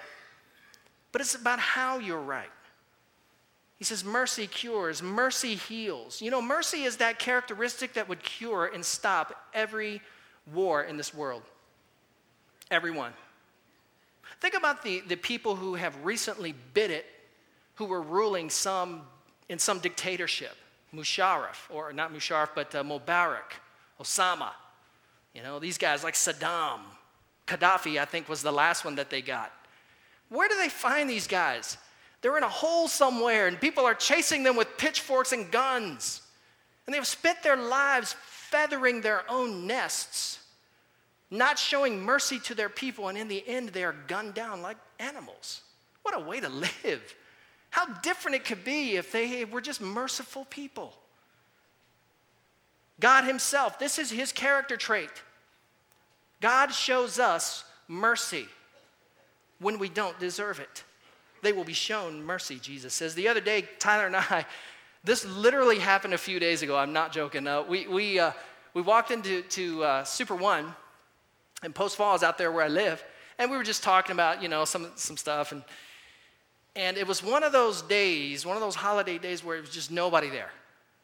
but 1.11 1.21
it's 1.21 1.35
about 1.35 1.59
how 1.59 1.99
you're 1.99 2.21
right. 2.21 2.49
He 3.77 3.83
says, 3.83 4.03
Mercy 4.03 4.47
cures, 4.47 5.03
mercy 5.03 5.55
heals. 5.55 6.21
You 6.21 6.31
know, 6.31 6.41
mercy 6.41 6.83
is 6.83 6.97
that 6.97 7.19
characteristic 7.19 7.93
that 7.93 8.07
would 8.07 8.23
cure 8.23 8.65
and 8.65 8.85
stop 8.85 9.35
every 9.53 10.01
war 10.53 10.83
in 10.83 10.97
this 10.97 11.13
world. 11.13 11.43
Everyone. 12.71 13.11
Think 14.39 14.55
about 14.55 14.83
the, 14.83 15.01
the 15.01 15.15
people 15.15 15.55
who 15.55 15.75
have 15.75 16.05
recently 16.05 16.53
bid 16.73 16.91
it, 16.91 17.05
who 17.75 17.85
were 17.85 18.01
ruling 18.01 18.49
some 18.49 19.01
in 19.49 19.59
some 19.59 19.79
dictatorship. 19.79 20.55
Musharraf, 20.93 21.69
or 21.69 21.91
not 21.91 22.13
Musharraf, 22.13 22.49
but 22.55 22.73
uh, 22.73 22.83
Mubarak, 22.83 23.59
Osama. 24.01 24.51
You 25.33 25.43
know, 25.43 25.59
these 25.59 25.77
guys 25.77 26.03
like 26.03 26.13
Saddam. 26.13 26.79
Gaddafi, 27.47 27.99
I 27.99 28.05
think, 28.05 28.29
was 28.29 28.41
the 28.41 28.51
last 28.51 28.85
one 28.85 28.95
that 28.95 29.09
they 29.09 29.21
got. 29.21 29.51
Where 30.29 30.47
do 30.47 30.55
they 30.57 30.69
find 30.69 31.09
these 31.09 31.27
guys? 31.27 31.77
They're 32.25 32.37
in 32.37 32.43
a 32.43 32.49
hole 32.49 32.87
somewhere, 32.87 33.45
and 33.45 33.61
people 33.61 33.85
are 33.85 33.93
chasing 33.93 34.41
them 34.41 34.55
with 34.55 34.79
pitchforks 34.79 35.31
and 35.31 35.51
guns. 35.51 36.23
And 36.87 36.95
they've 36.95 37.05
spent 37.05 37.43
their 37.43 37.55
lives 37.55 38.15
feathering 38.19 39.01
their 39.01 39.29
own 39.29 39.67
nests, 39.67 40.39
not 41.29 41.59
showing 41.59 42.01
mercy 42.01 42.39
to 42.39 42.55
their 42.55 42.67
people, 42.67 43.09
and 43.09 43.15
in 43.15 43.27
the 43.27 43.47
end, 43.47 43.69
they 43.69 43.83
are 43.83 43.93
gunned 44.07 44.33
down 44.33 44.63
like 44.63 44.77
animals. 44.97 45.61
What 46.01 46.17
a 46.17 46.19
way 46.19 46.39
to 46.39 46.49
live! 46.49 47.15
How 47.69 47.85
different 47.85 48.37
it 48.37 48.45
could 48.45 48.63
be 48.63 48.95
if 48.95 49.11
they 49.11 49.45
were 49.45 49.61
just 49.61 49.79
merciful 49.79 50.45
people. 50.45 50.97
God 52.99 53.25
Himself, 53.25 53.77
this 53.77 53.99
is 53.99 54.09
His 54.09 54.31
character 54.31 54.77
trait. 54.77 55.11
God 56.41 56.73
shows 56.73 57.19
us 57.19 57.63
mercy 57.87 58.47
when 59.59 59.77
we 59.77 59.89
don't 59.89 60.19
deserve 60.19 60.59
it. 60.59 60.83
They 61.45 61.53
will 61.53 61.63
be 61.63 61.73
shown 61.73 62.23
mercy, 62.23 62.59
Jesus 62.59 62.93
says. 62.93 63.15
The 63.15 63.27
other 63.27 63.39
day, 63.39 63.67
Tyler 63.79 64.07
and 64.07 64.15
I, 64.15 64.45
this 65.03 65.25
literally 65.25 65.79
happened 65.79 66.13
a 66.13 66.17
few 66.17 66.39
days 66.39 66.61
ago. 66.61 66.75
I'm 66.75 66.93
not 66.93 67.13
joking. 67.13 67.47
Uh, 67.47 67.63
we, 67.63 67.87
we, 67.87 68.19
uh, 68.19 68.31
we 68.73 68.81
walked 68.81 69.11
into 69.11 69.41
to, 69.43 69.83
uh, 69.83 70.03
Super 70.03 70.35
One 70.35 70.73
in 71.63 71.71
Post 71.71 71.95
Falls 71.95 72.23
out 72.23 72.37
there 72.37 72.51
where 72.51 72.65
I 72.65 72.67
live, 72.67 73.03
and 73.37 73.49
we 73.49 73.57
were 73.57 73.63
just 73.63 73.83
talking 73.83 74.11
about, 74.11 74.41
you 74.41 74.49
know, 74.49 74.65
some, 74.65 74.91
some 74.95 75.15
stuff. 75.15 75.51
And 75.51 75.63
and 76.75 76.97
it 76.97 77.07
was 77.07 77.23
one 77.23 77.43
of 77.43 77.51
those 77.51 77.81
days, 77.83 78.45
one 78.45 78.57
of 78.57 78.61
those 78.61 78.75
holiday 78.75 79.17
days 79.17 79.43
where 79.43 79.57
it 79.57 79.61
was 79.61 79.69
just 79.69 79.91
nobody 79.91 80.29
there. 80.29 80.51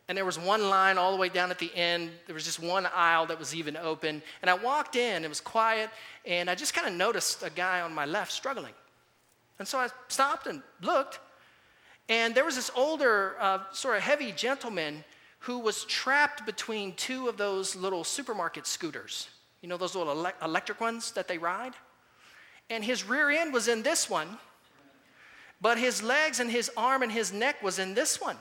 And 0.08 0.17
there 0.17 0.25
was 0.25 0.38
one 0.38 0.69
line 0.69 0.97
all 0.97 1.13
the 1.13 1.17
way 1.17 1.30
down 1.30 1.51
at 1.51 1.60
the 1.60 1.73
end. 1.73 2.12
There 2.25 2.34
was 2.34 2.43
just 2.43 2.60
one 2.60 2.86
aisle 2.93 3.27
that 3.27 3.39
was 3.39 3.56
even 3.56 3.77
open. 3.77 4.21
And 4.41 4.49
I 4.49 4.56
walked 4.56 4.97
in, 4.97 5.23
it 5.23 5.30
was 5.30 5.39
quiet, 5.39 5.89
and 6.25 6.49
I 6.49 6.56
just 6.56 6.73
kind 6.73 6.88
of 6.88 6.93
noticed 6.93 7.43
a 7.43 7.49
guy 7.49 7.80
on 7.80 7.93
my 7.93 8.06
left 8.06 8.34
struggling. 8.34 8.73
And 9.62 9.67
so 9.67 9.78
I 9.78 9.88
stopped 10.10 10.47
and 10.47 10.62
looked, 10.82 11.19
and 12.10 12.36
there 12.36 12.43
was 12.43 12.56
this 12.56 12.71
older, 12.76 13.36
uh, 13.39 13.60
sort 13.71 13.95
of 13.95 14.02
heavy 14.04 14.34
gentleman 14.34 15.06
who 15.39 15.60
was 15.60 15.86
trapped 15.86 16.45
between 16.45 16.95
two 16.95 17.30
of 17.30 17.38
those 17.38 17.76
little 17.76 18.04
supermarket 18.04 18.67
scooters. 18.67 19.30
You 19.62 19.69
know, 19.69 19.78
those 19.78 19.95
little 19.95 20.26
ele- 20.26 20.34
electric 20.43 20.82
ones 20.82 21.12
that 21.13 21.28
they 21.30 21.38
ride? 21.38 21.74
And 22.69 22.84
his 22.84 23.08
rear 23.08 23.30
end 23.30 23.54
was 23.54 23.69
in 23.69 23.84
this 23.84 24.10
one 24.10 24.38
but 25.62 25.78
his 25.78 26.02
legs 26.02 26.39
and 26.39 26.50
his 26.50 26.71
arm 26.76 27.04
and 27.04 27.12
his 27.12 27.32
neck 27.32 27.62
was 27.62 27.78
in 27.78 27.93
this 27.93 28.19
one. 28.19 28.38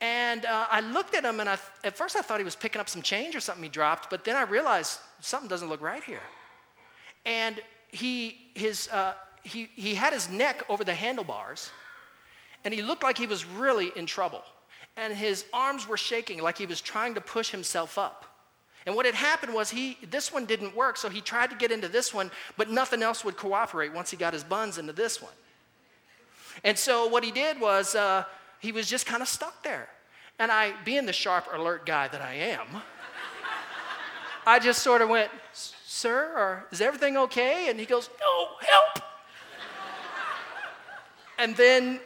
And 0.00 0.44
uh, 0.44 0.66
I 0.70 0.80
looked 0.80 1.14
at 1.14 1.24
him, 1.24 1.40
and 1.40 1.48
I, 1.48 1.58
at 1.84 1.96
first 1.96 2.16
I 2.16 2.22
thought 2.22 2.38
he 2.38 2.44
was 2.44 2.56
picking 2.56 2.80
up 2.80 2.88
some 2.88 3.00
change 3.00 3.34
or 3.34 3.40
something 3.40 3.62
he 3.62 3.70
dropped, 3.70 4.10
but 4.10 4.24
then 4.24 4.36
I 4.36 4.42
realized 4.42 4.98
something 5.20 5.48
doesn't 5.48 5.68
look 5.68 5.80
right 5.80 6.04
here. 6.04 6.20
And 7.24 7.60
he, 7.88 8.50
his, 8.54 8.88
uh, 8.88 9.14
he, 9.46 9.68
he 9.74 9.94
had 9.94 10.12
his 10.12 10.28
neck 10.28 10.64
over 10.68 10.84
the 10.84 10.94
handlebars, 10.94 11.70
and 12.64 12.74
he 12.74 12.82
looked 12.82 13.02
like 13.02 13.16
he 13.16 13.26
was 13.26 13.44
really 13.44 13.92
in 13.96 14.06
trouble. 14.06 14.42
And 14.96 15.14
his 15.14 15.44
arms 15.52 15.86
were 15.86 15.96
shaking 15.96 16.42
like 16.42 16.58
he 16.58 16.66
was 16.66 16.80
trying 16.80 17.14
to 17.14 17.20
push 17.20 17.50
himself 17.50 17.98
up. 17.98 18.24
And 18.86 18.94
what 18.94 19.04
had 19.04 19.14
happened 19.14 19.52
was 19.52 19.70
he 19.70 19.98
this 20.10 20.32
one 20.32 20.46
didn't 20.46 20.74
work, 20.74 20.96
so 20.96 21.08
he 21.08 21.20
tried 21.20 21.50
to 21.50 21.56
get 21.56 21.70
into 21.70 21.88
this 21.88 22.14
one, 22.14 22.30
but 22.56 22.70
nothing 22.70 23.02
else 23.02 23.24
would 23.24 23.36
cooperate 23.36 23.92
once 23.92 24.10
he 24.10 24.16
got 24.16 24.32
his 24.32 24.44
buns 24.44 24.78
into 24.78 24.92
this 24.92 25.20
one. 25.20 25.32
And 26.64 26.78
so 26.78 27.06
what 27.06 27.22
he 27.22 27.30
did 27.30 27.60
was 27.60 27.94
uh, 27.94 28.24
he 28.60 28.72
was 28.72 28.88
just 28.88 29.06
kind 29.06 29.22
of 29.22 29.28
stuck 29.28 29.62
there. 29.62 29.88
And 30.38 30.50
I, 30.50 30.72
being 30.84 31.06
the 31.06 31.12
sharp, 31.12 31.46
alert 31.52 31.84
guy 31.86 32.08
that 32.08 32.20
I 32.20 32.34
am, 32.34 32.66
I 34.46 34.58
just 34.58 34.82
sort 34.82 35.02
of 35.02 35.08
went, 35.08 35.30
"Sir, 35.52 36.32
or 36.36 36.66
is 36.70 36.80
everything 36.80 37.16
okay?" 37.16 37.68
And 37.68 37.78
he 37.78 37.86
goes, 37.86 38.08
"No, 38.20 38.48
help!" 38.60 39.15
And 41.38 41.56
then 41.56 42.00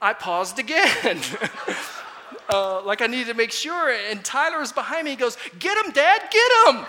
I 0.00 0.12
paused 0.12 0.58
again. 0.58 1.20
uh, 2.52 2.82
like 2.82 3.02
I 3.02 3.06
needed 3.06 3.28
to 3.28 3.34
make 3.34 3.52
sure. 3.52 3.90
And 4.10 4.24
Tyler 4.24 4.58
was 4.58 4.72
behind 4.72 5.04
me. 5.04 5.10
He 5.10 5.16
goes, 5.16 5.36
Get 5.58 5.84
him, 5.84 5.92
Dad, 5.92 6.22
get 6.30 6.74
him. 6.74 6.84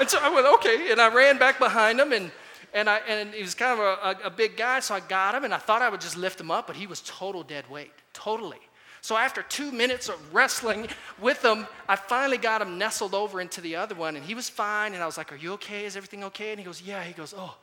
and 0.00 0.08
so 0.08 0.18
I 0.20 0.28
went, 0.30 0.46
Okay. 0.46 0.90
And 0.90 1.00
I 1.00 1.12
ran 1.12 1.38
back 1.38 1.58
behind 1.58 2.00
him. 2.00 2.12
And, 2.12 2.30
and, 2.74 2.88
I, 2.88 2.98
and 3.08 3.34
he 3.34 3.42
was 3.42 3.54
kind 3.54 3.78
of 3.78 3.84
a, 3.84 4.24
a, 4.24 4.26
a 4.26 4.30
big 4.30 4.56
guy. 4.56 4.80
So 4.80 4.94
I 4.94 5.00
got 5.00 5.34
him. 5.34 5.44
And 5.44 5.54
I 5.54 5.58
thought 5.58 5.82
I 5.82 5.88
would 5.88 6.00
just 6.00 6.16
lift 6.16 6.40
him 6.40 6.50
up. 6.50 6.66
But 6.66 6.76
he 6.76 6.86
was 6.86 7.02
total 7.02 7.42
dead 7.42 7.68
weight. 7.70 7.92
Totally. 8.12 8.58
So 9.02 9.16
after 9.16 9.42
two 9.42 9.72
minutes 9.72 10.10
of 10.10 10.34
wrestling 10.34 10.86
with 11.20 11.42
him, 11.42 11.66
I 11.88 11.96
finally 11.96 12.36
got 12.36 12.60
him 12.60 12.76
nestled 12.76 13.14
over 13.14 13.40
into 13.40 13.62
the 13.62 13.76
other 13.76 13.94
one, 13.94 14.14
and 14.14 14.22
he 14.22 14.34
was 14.34 14.50
fine. 14.50 14.92
And 14.92 15.02
I 15.02 15.06
was 15.06 15.16
like, 15.16 15.32
"Are 15.32 15.36
you 15.36 15.54
okay? 15.54 15.86
Is 15.86 15.96
everything 15.96 16.22
okay?" 16.24 16.50
And 16.50 16.60
he 16.60 16.66
goes, 16.66 16.82
"Yeah." 16.82 17.02
He 17.02 17.14
goes, 17.14 17.32
"Oh, 17.34 17.56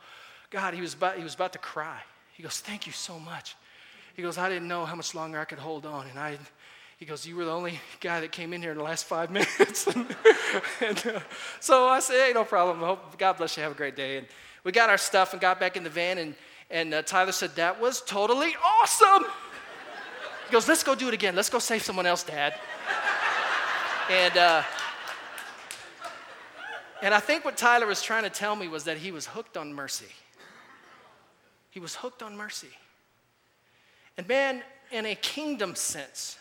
God." 0.50 0.74
He 0.74 0.80
was 0.80 0.94
about, 0.94 1.16
he 1.16 1.22
was 1.22 1.36
about 1.36 1.52
to 1.52 1.60
cry. 1.60 2.02
He 2.38 2.42
goes, 2.42 2.60
"Thank 2.60 2.86
you 2.86 2.92
so 2.92 3.18
much." 3.18 3.54
He 4.14 4.22
goes, 4.22 4.38
"I 4.38 4.48
didn't 4.48 4.68
know 4.68 4.86
how 4.86 4.94
much 4.94 5.14
longer 5.14 5.38
I 5.38 5.44
could 5.44 5.58
hold 5.58 5.84
on, 5.84 6.06
and 6.06 6.18
I 6.18 6.38
he 6.98 7.04
goes, 7.06 7.24
You 7.24 7.36
were 7.36 7.44
the 7.44 7.52
only 7.52 7.78
guy 8.00 8.20
that 8.20 8.32
came 8.32 8.52
in 8.52 8.60
here 8.60 8.72
in 8.72 8.76
the 8.76 8.82
last 8.82 9.04
five 9.04 9.30
minutes. 9.30 9.86
and, 9.86 11.06
uh, 11.06 11.20
so 11.60 11.86
I 11.86 12.00
said, 12.00 12.26
Hey, 12.26 12.32
no 12.34 12.44
problem. 12.44 12.80
Hope, 12.80 13.16
God 13.16 13.34
bless 13.34 13.56
you. 13.56 13.62
Have 13.62 13.72
a 13.72 13.76
great 13.76 13.96
day. 13.96 14.18
And 14.18 14.26
we 14.64 14.72
got 14.72 14.90
our 14.90 14.98
stuff 14.98 15.32
and 15.32 15.40
got 15.40 15.60
back 15.60 15.76
in 15.76 15.84
the 15.84 15.90
van. 15.90 16.18
And, 16.18 16.34
and 16.70 16.92
uh, 16.92 17.02
Tyler 17.02 17.32
said, 17.32 17.54
That 17.54 17.80
was 17.80 18.02
totally 18.02 18.54
awesome. 18.64 19.26
He 20.46 20.52
goes, 20.52 20.66
Let's 20.66 20.82
go 20.82 20.96
do 20.96 21.06
it 21.06 21.14
again. 21.14 21.36
Let's 21.36 21.50
go 21.50 21.60
save 21.60 21.82
someone 21.82 22.06
else, 22.06 22.24
Dad. 22.24 22.54
and, 24.10 24.36
uh, 24.36 24.62
and 27.00 27.14
I 27.14 27.20
think 27.20 27.44
what 27.44 27.56
Tyler 27.56 27.86
was 27.86 28.02
trying 28.02 28.24
to 28.24 28.30
tell 28.30 28.56
me 28.56 28.66
was 28.66 28.82
that 28.84 28.96
he 28.96 29.12
was 29.12 29.24
hooked 29.24 29.56
on 29.56 29.72
mercy. 29.72 30.06
He 31.78 31.80
was 31.80 31.94
hooked 31.94 32.24
on 32.24 32.36
mercy. 32.36 32.76
And 34.16 34.26
man, 34.26 34.64
in 34.90 35.06
a 35.06 35.14
kingdom 35.14 35.76
sense, 35.76 36.36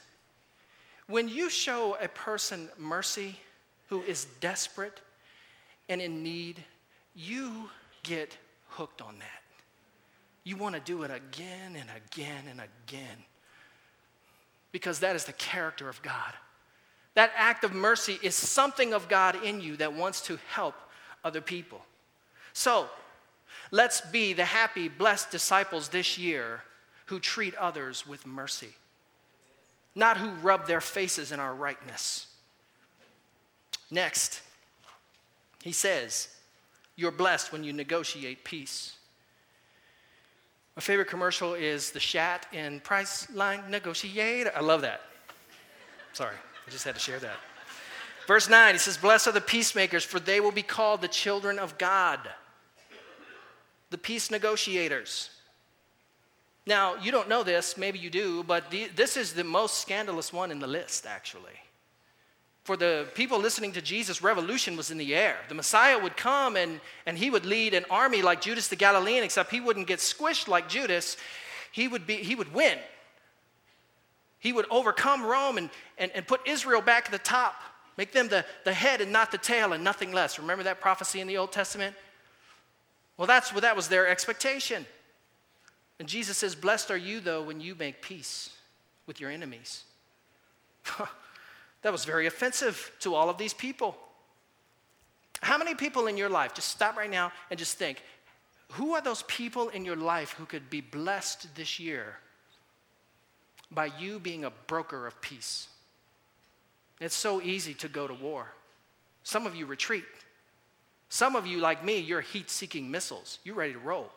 when 1.06 1.30
you 1.30 1.48
show 1.48 1.96
a 2.02 2.08
person 2.08 2.70
mercy 2.80 3.40
who 3.90 4.02
is 4.02 4.26
desperate 4.40 5.00
and 5.90 6.02
in 6.02 6.24
need, 6.24 6.64
you 7.14 7.70
get 8.02 8.36
hooked 8.70 9.00
on 9.00 9.20
that. 9.20 9.44
You 10.44 10.58
want 10.58 10.74
to 10.74 10.82
do 10.82 11.04
it 11.04 11.12
again 11.12 11.76
and 11.76 11.90
again 11.96 12.46
and 12.50 12.60
again 12.60 13.18
because 14.72 15.02
that 15.02 15.16
is 15.16 15.26
the 15.26 15.34
character 15.34 15.88
of 15.88 16.02
God. 16.02 16.34
That 17.14 17.32
act 17.36 17.64
of 17.64 17.76
mercy 17.76 18.18
is 18.24 18.34
something 18.34 18.92
of 18.92 19.08
God 19.08 19.44
in 19.44 19.62
you 19.62 19.78
that 19.78 19.94
wants 19.94 20.22
to 20.22 20.40
help 20.50 20.74
other 21.24 21.42
people. 21.42 21.86
So, 22.54 22.90
let's 23.72 24.02
be 24.02 24.34
the 24.34 24.46
happy, 24.46 24.88
blessed 24.88 25.32
disciples 25.32 25.90
this 25.90 26.18
year 26.18 26.62
who 27.08 27.20
treat 27.20 27.56
others 27.56 28.06
with 28.06 28.26
mercy 28.26 28.74
not 29.98 30.18
who 30.18 30.30
rub 30.44 30.68
their 30.68 30.80
faces 30.80 31.32
in 31.32 31.40
our 31.40 31.54
rightness. 31.56 32.28
Next, 33.90 34.42
he 35.64 35.72
says, 35.72 36.30
You're 36.96 37.12
blessed 37.12 37.52
when 37.52 37.64
you 37.64 37.74
negotiate 37.74 38.44
peace. 38.44 38.96
My 40.76 40.82
favorite 40.82 41.08
commercial 41.08 41.56
is 41.56 41.90
the 41.90 42.00
Shatner 42.00 42.82
Priceline 42.84 43.68
Negotiator. 43.70 44.52
I 44.56 44.60
love 44.60 44.82
that. 44.82 45.02
Sorry, 46.14 46.36
I 46.36 46.70
just 46.70 46.86
had 46.86 46.94
to 46.94 47.02
share 47.02 47.20
that. 47.20 47.38
Verse 48.28 48.48
9, 48.48 48.76
he 48.76 48.80
says, 48.80 48.98
Blessed 48.98 49.28
are 49.28 49.32
the 49.32 49.42
peacemakers, 49.42 50.04
for 50.04 50.20
they 50.20 50.40
will 50.40 50.52
be 50.52 50.62
called 50.62 51.02
the 51.02 51.08
children 51.08 51.58
of 51.58 51.80
God. 51.80 52.20
The 53.90 53.98
peace 53.98 54.30
negotiators. 54.32 55.30
Now, 56.66 56.96
you 57.02 57.12
don't 57.12 57.30
know 57.30 57.44
this, 57.44 57.78
maybe 57.78 57.98
you 57.98 58.10
do, 58.10 58.44
but 58.44 58.70
the, 58.70 58.90
this 58.96 59.16
is 59.16 59.34
the 59.34 59.44
most 59.46 59.80
scandalous 59.80 60.34
one 60.34 60.52
in 60.52 60.60
the 60.60 60.68
list, 60.68 61.06
actually. 61.06 61.54
For 62.66 62.76
the 62.76 63.08
people 63.16 63.40
listening 63.40 63.72
to 63.72 63.82
Jesus, 63.82 64.22
revolution 64.22 64.76
was 64.76 64.92
in 64.92 64.98
the 64.98 65.16
air. 65.16 65.38
The 65.48 65.56
Messiah 65.56 65.98
would 65.98 66.18
come 66.18 66.58
and, 66.58 66.82
and 67.06 67.18
he 67.18 67.30
would 67.30 67.46
lead 67.46 67.74
an 67.74 67.86
army 67.90 68.22
like 68.22 68.42
Judas 68.42 68.68
the 68.68 68.76
Galilean, 68.76 69.24
except 69.24 69.52
he 69.52 69.62
wouldn't 69.62 69.88
get 69.88 70.00
squished 70.00 70.50
like 70.50 70.68
Judas. 70.68 71.16
He 71.72 71.88
would, 71.88 72.06
be, 72.06 72.16
he 72.16 72.36
would 72.36 72.54
win. 72.54 72.78
He 74.40 74.52
would 74.52 74.66
overcome 74.70 75.24
Rome 75.24 75.58
and, 75.58 75.70
and, 75.98 76.12
and 76.14 76.28
put 76.28 76.46
Israel 76.46 76.82
back 76.82 77.06
at 77.06 77.12
the 77.14 77.20
top, 77.20 77.56
make 77.96 78.12
them 78.12 78.28
the, 78.28 78.44
the 78.66 78.74
head 78.74 79.00
and 79.00 79.14
not 79.14 79.32
the 79.32 79.38
tail 79.38 79.72
and 79.72 79.82
nothing 79.82 80.12
less. 80.12 80.38
Remember 80.38 80.66
that 80.66 80.82
prophecy 80.82 81.22
in 81.22 81.28
the 81.28 81.38
Old 81.38 81.54
Testament? 81.54 81.96
Well, 83.18 83.28
that's 83.28 83.52
what 83.52 83.64
that 83.64 83.76
was 83.76 83.88
their 83.88 84.08
expectation. 84.08 84.86
And 86.00 86.08
Jesus 86.08 86.38
says, 86.38 86.56
Blessed 86.56 86.92
are 86.92 86.98
you, 86.98 87.20
though, 87.20 87.42
when 87.42 87.60
you 87.60 87.76
make 87.76 88.02
peace 88.02 88.52
with 89.08 89.20
your 89.20 89.32
enemies. 89.32 89.84
that 91.82 91.92
was 91.92 92.06
very 92.06 92.28
offensive 92.28 92.92
to 93.00 93.16
all 93.16 93.30
of 93.30 93.38
these 93.38 93.54
people. 93.54 93.98
How 95.42 95.58
many 95.58 95.76
people 95.76 96.08
in 96.08 96.18
your 96.18 96.30
life, 96.30 96.54
just 96.54 96.70
stop 96.70 96.98
right 96.98 97.10
now 97.10 97.32
and 97.50 97.58
just 97.58 97.78
think, 97.78 98.02
who 98.72 98.94
are 98.94 99.02
those 99.02 99.24
people 99.24 99.70
in 99.70 99.86
your 99.86 99.96
life 99.96 100.32
who 100.32 100.46
could 100.46 100.70
be 100.70 100.82
blessed 100.82 101.56
this 101.56 101.80
year 101.80 102.18
by 103.72 103.90
you 104.00 104.20
being 104.20 104.46
a 104.46 104.52
broker 104.68 105.08
of 105.08 105.20
peace? 105.22 105.68
It's 107.00 107.16
so 107.16 107.42
easy 107.42 107.74
to 107.76 107.88
go 107.88 108.08
to 108.08 108.14
war. 108.14 108.52
Some 109.24 109.46
of 109.46 109.56
you 109.56 109.66
retreat. 109.66 110.04
Some 111.10 111.36
of 111.36 111.48
you, 111.48 111.60
like 111.60 111.84
me, 111.84 112.00
you're 112.00 112.22
heat 112.22 112.50
seeking 112.50 112.92
missiles. 112.92 113.40
You're 113.44 113.56
ready 113.56 113.74
to 113.74 113.80
roll, 113.80 114.12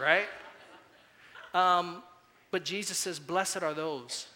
right? 0.00 0.26
Um, 1.54 2.02
but 2.50 2.64
Jesus 2.64 2.98
says, 2.98 3.18
Blessed 3.18 3.62
are 3.62 3.74
those 3.74 4.26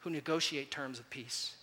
who 0.00 0.10
negotiate 0.10 0.70
terms 0.70 0.98
of 0.98 1.08
peace, 1.10 1.56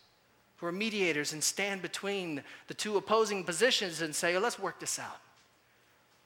who 0.58 0.68
are 0.68 0.72
mediators 0.72 1.34
and 1.34 1.44
stand 1.44 1.82
between 1.82 2.44
the 2.68 2.74
two 2.74 2.98
opposing 2.98 3.44
positions 3.44 4.02
and 4.02 4.14
say, 4.14 4.38
Let's 4.38 4.60
work 4.60 4.80
this 4.80 5.00
out. 5.00 5.20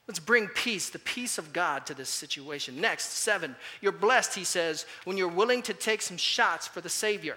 Let's 0.08 0.20
bring 0.20 0.48
peace, 0.48 0.88
the 0.88 0.98
peace 0.98 1.36
of 1.36 1.52
God, 1.52 1.84
to 1.86 1.94
this 1.94 2.08
situation. 2.08 2.80
Next, 2.80 3.12
seven, 3.12 3.54
you're 3.82 3.92
blessed, 3.92 4.34
he 4.34 4.44
says, 4.44 4.86
when 5.04 5.18
you're 5.18 5.28
willing 5.28 5.60
to 5.62 5.74
take 5.74 6.00
some 6.00 6.16
shots 6.16 6.66
for 6.66 6.80
the 6.80 6.88
Savior. 6.88 7.36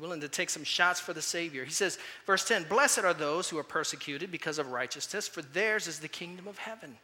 Willing 0.00 0.20
to 0.20 0.28
take 0.28 0.50
some 0.50 0.64
shots 0.64 1.00
for 1.00 1.12
the 1.12 1.22
Savior. 1.22 1.64
He 1.64 1.70
says, 1.70 1.98
verse 2.26 2.46
10 2.46 2.64
Blessed 2.64 3.00
are 3.00 3.14
those 3.14 3.48
who 3.48 3.58
are 3.58 3.64
persecuted 3.64 4.30
because 4.30 4.58
of 4.58 4.72
righteousness, 4.72 5.28
for 5.28 5.42
theirs 5.42 5.86
is 5.86 5.98
the 5.98 6.08
kingdom 6.08 6.48
of 6.48 6.58
heaven. 6.58 6.96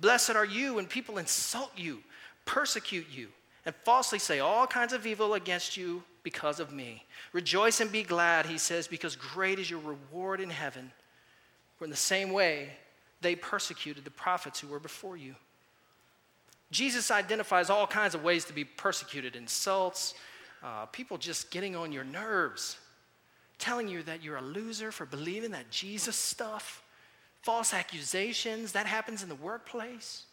Blessed 0.00 0.30
are 0.30 0.44
you 0.44 0.74
when 0.74 0.86
people 0.86 1.18
insult 1.18 1.72
you, 1.76 1.98
persecute 2.44 3.06
you, 3.10 3.28
and 3.66 3.74
falsely 3.74 4.18
say 4.18 4.38
all 4.38 4.66
kinds 4.66 4.92
of 4.92 5.06
evil 5.06 5.34
against 5.34 5.76
you 5.76 6.02
because 6.22 6.60
of 6.60 6.72
me. 6.72 7.04
Rejoice 7.32 7.80
and 7.80 7.90
be 7.90 8.02
glad, 8.02 8.46
he 8.46 8.58
says, 8.58 8.86
because 8.86 9.16
great 9.16 9.58
is 9.58 9.70
your 9.70 9.80
reward 9.80 10.40
in 10.40 10.50
heaven. 10.50 10.92
For 11.76 11.84
in 11.84 11.90
the 11.90 11.96
same 11.96 12.30
way, 12.32 12.70
they 13.20 13.34
persecuted 13.34 14.04
the 14.04 14.10
prophets 14.10 14.60
who 14.60 14.68
were 14.68 14.78
before 14.78 15.16
you. 15.16 15.34
Jesus 16.70 17.10
identifies 17.10 17.70
all 17.70 17.86
kinds 17.86 18.14
of 18.14 18.22
ways 18.22 18.44
to 18.44 18.52
be 18.52 18.64
persecuted 18.64 19.36
insults, 19.36 20.14
uh, 20.62 20.86
people 20.86 21.18
just 21.18 21.50
getting 21.50 21.76
on 21.76 21.92
your 21.92 22.04
nerves, 22.04 22.78
telling 23.58 23.88
you 23.88 24.02
that 24.04 24.22
you're 24.22 24.36
a 24.36 24.42
loser 24.42 24.90
for 24.90 25.06
believing 25.06 25.52
that 25.52 25.70
Jesus 25.70 26.16
stuff, 26.16 26.82
false 27.42 27.72
accusations, 27.72 28.72
that 28.72 28.86
happens 28.86 29.22
in 29.22 29.28
the 29.28 29.34
workplace, 29.34 30.24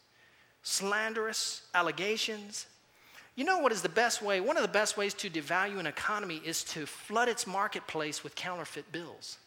slanderous 0.62 1.62
allegations. 1.74 2.66
You 3.34 3.44
know 3.44 3.58
what 3.58 3.72
is 3.72 3.82
the 3.82 3.88
best 3.88 4.22
way? 4.22 4.40
One 4.40 4.56
of 4.56 4.62
the 4.62 4.68
best 4.68 4.96
ways 4.96 5.14
to 5.14 5.30
devalue 5.30 5.78
an 5.78 5.86
economy 5.86 6.40
is 6.44 6.64
to 6.64 6.86
flood 6.86 7.28
its 7.28 7.46
marketplace 7.46 8.24
with 8.24 8.34
counterfeit 8.34 8.90
bills. 8.92 9.38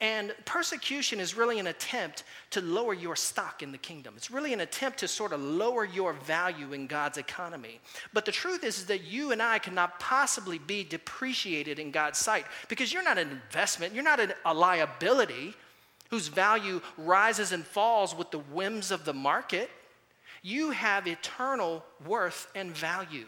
And 0.00 0.34
persecution 0.44 1.20
is 1.20 1.34
really 1.34 1.58
an 1.58 1.68
attempt 1.68 2.24
to 2.50 2.60
lower 2.60 2.92
your 2.92 3.16
stock 3.16 3.62
in 3.62 3.72
the 3.72 3.78
kingdom. 3.78 4.12
It's 4.16 4.30
really 4.30 4.52
an 4.52 4.60
attempt 4.60 4.98
to 4.98 5.08
sort 5.08 5.32
of 5.32 5.40
lower 5.40 5.86
your 5.86 6.12
value 6.12 6.74
in 6.74 6.86
God's 6.86 7.16
economy. 7.16 7.80
But 8.12 8.26
the 8.26 8.32
truth 8.32 8.62
is, 8.62 8.78
is 8.78 8.86
that 8.86 9.04
you 9.04 9.32
and 9.32 9.40
I 9.40 9.58
cannot 9.58 9.98
possibly 9.98 10.58
be 10.58 10.84
depreciated 10.84 11.78
in 11.78 11.92
God's 11.92 12.18
sight 12.18 12.44
because 12.68 12.92
you're 12.92 13.02
not 13.02 13.16
an 13.16 13.30
investment, 13.30 13.94
you're 13.94 14.04
not 14.04 14.20
a 14.44 14.52
liability 14.52 15.54
whose 16.10 16.28
value 16.28 16.82
rises 16.98 17.52
and 17.52 17.64
falls 17.64 18.14
with 18.14 18.30
the 18.30 18.38
whims 18.38 18.90
of 18.90 19.06
the 19.06 19.14
market. 19.14 19.70
You 20.42 20.72
have 20.72 21.06
eternal 21.06 21.82
worth 22.06 22.48
and 22.54 22.70
value. 22.70 23.26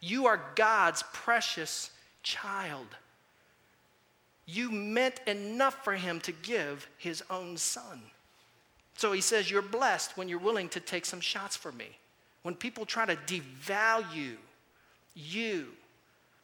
You 0.00 0.26
are 0.26 0.40
God's 0.54 1.02
precious 1.12 1.90
child. 2.22 2.86
You 4.52 4.70
meant 4.70 5.20
enough 5.26 5.84
for 5.84 5.94
him 5.94 6.20
to 6.22 6.32
give 6.32 6.88
his 6.98 7.22
own 7.30 7.56
son. 7.56 8.00
So 8.96 9.12
he 9.12 9.20
says, 9.20 9.50
You're 9.50 9.62
blessed 9.62 10.16
when 10.16 10.28
you're 10.28 10.38
willing 10.38 10.68
to 10.70 10.80
take 10.80 11.06
some 11.06 11.20
shots 11.20 11.56
for 11.56 11.70
me. 11.70 11.96
When 12.42 12.54
people 12.54 12.84
try 12.84 13.06
to 13.06 13.16
devalue 13.16 14.36
you 15.14 15.68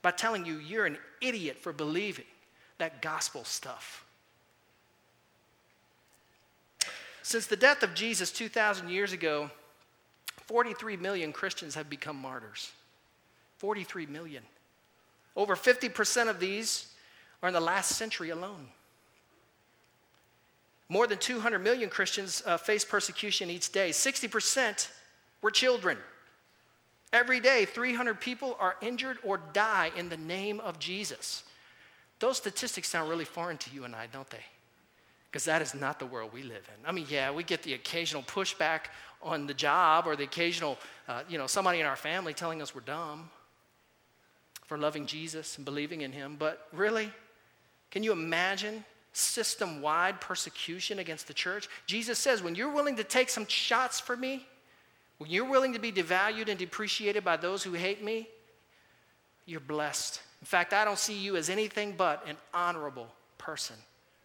by 0.02 0.12
telling 0.12 0.44
you 0.46 0.58
you're 0.58 0.86
an 0.86 0.98
idiot 1.20 1.56
for 1.60 1.72
believing 1.72 2.26
that 2.78 3.02
gospel 3.02 3.44
stuff. 3.44 4.04
Since 7.22 7.46
the 7.48 7.56
death 7.56 7.82
of 7.82 7.94
Jesus 7.94 8.30
2,000 8.30 8.88
years 8.88 9.12
ago, 9.12 9.50
43 10.46 10.96
million 10.96 11.32
Christians 11.32 11.74
have 11.74 11.90
become 11.90 12.16
martyrs. 12.16 12.70
43 13.58 14.06
million. 14.06 14.44
Over 15.34 15.56
50% 15.56 16.28
of 16.28 16.38
these 16.38 16.92
are 17.42 17.48
in 17.48 17.54
the 17.54 17.60
last 17.60 17.92
century 17.96 18.30
alone. 18.30 18.68
More 20.88 21.06
than 21.06 21.18
200 21.18 21.58
million 21.58 21.90
Christians 21.90 22.42
uh, 22.46 22.56
face 22.56 22.84
persecution 22.84 23.50
each 23.50 23.72
day. 23.72 23.90
60% 23.90 24.88
were 25.42 25.50
children. 25.50 25.98
Every 27.12 27.40
day, 27.40 27.64
300 27.64 28.20
people 28.20 28.56
are 28.60 28.76
injured 28.80 29.18
or 29.24 29.40
die 29.52 29.90
in 29.96 30.08
the 30.08 30.16
name 30.16 30.60
of 30.60 30.78
Jesus. 30.78 31.44
Those 32.18 32.36
statistics 32.36 32.88
sound 32.88 33.10
really 33.10 33.24
foreign 33.24 33.58
to 33.58 33.70
you 33.70 33.84
and 33.84 33.94
I, 33.94 34.06
don't 34.06 34.28
they? 34.30 34.44
Because 35.30 35.44
that 35.44 35.60
is 35.60 35.74
not 35.74 35.98
the 35.98 36.06
world 36.06 36.32
we 36.32 36.42
live 36.42 36.68
in. 36.68 36.88
I 36.88 36.92
mean, 36.92 37.06
yeah, 37.08 37.30
we 37.30 37.42
get 37.42 37.62
the 37.62 37.74
occasional 37.74 38.22
pushback 38.22 38.86
on 39.22 39.46
the 39.46 39.54
job 39.54 40.06
or 40.06 40.16
the 40.16 40.24
occasional, 40.24 40.78
uh, 41.08 41.22
you 41.28 41.36
know, 41.36 41.46
somebody 41.46 41.80
in 41.80 41.86
our 41.86 41.96
family 41.96 42.32
telling 42.32 42.62
us 42.62 42.74
we're 42.74 42.80
dumb 42.80 43.28
for 44.66 44.78
loving 44.78 45.06
Jesus 45.06 45.56
and 45.56 45.64
believing 45.64 46.00
in 46.00 46.12
Him. 46.12 46.36
But 46.38 46.68
really, 46.72 47.10
can 47.90 48.02
you 48.02 48.12
imagine 48.12 48.84
system 49.12 49.80
wide 49.80 50.20
persecution 50.20 50.98
against 50.98 51.26
the 51.26 51.34
church? 51.34 51.68
Jesus 51.86 52.18
says, 52.18 52.42
when 52.42 52.54
you're 52.54 52.72
willing 52.72 52.96
to 52.96 53.04
take 53.04 53.28
some 53.28 53.46
shots 53.46 54.00
for 54.00 54.16
me, 54.16 54.46
when 55.18 55.30
you're 55.30 55.48
willing 55.48 55.72
to 55.72 55.78
be 55.78 55.90
devalued 55.90 56.48
and 56.48 56.58
depreciated 56.58 57.24
by 57.24 57.36
those 57.36 57.62
who 57.62 57.72
hate 57.72 58.04
me, 58.04 58.28
you're 59.46 59.60
blessed. 59.60 60.20
In 60.40 60.46
fact, 60.46 60.74
I 60.74 60.84
don't 60.84 60.98
see 60.98 61.16
you 61.16 61.36
as 61.36 61.48
anything 61.48 61.94
but 61.96 62.26
an 62.28 62.36
honorable 62.52 63.08
person. 63.38 63.76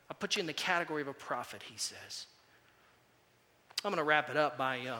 I 0.09 0.13
put 0.13 0.35
you 0.35 0.41
in 0.41 0.47
the 0.47 0.53
category 0.53 1.01
of 1.01 1.07
a 1.07 1.13
prophet, 1.13 1.63
he 1.63 1.77
says. 1.77 2.25
I'm 3.85 3.91
going 3.91 3.97
to 3.97 4.03
wrap 4.03 4.29
it 4.29 4.37
up 4.37 4.57
by 4.57 4.79
uh, 4.81 4.99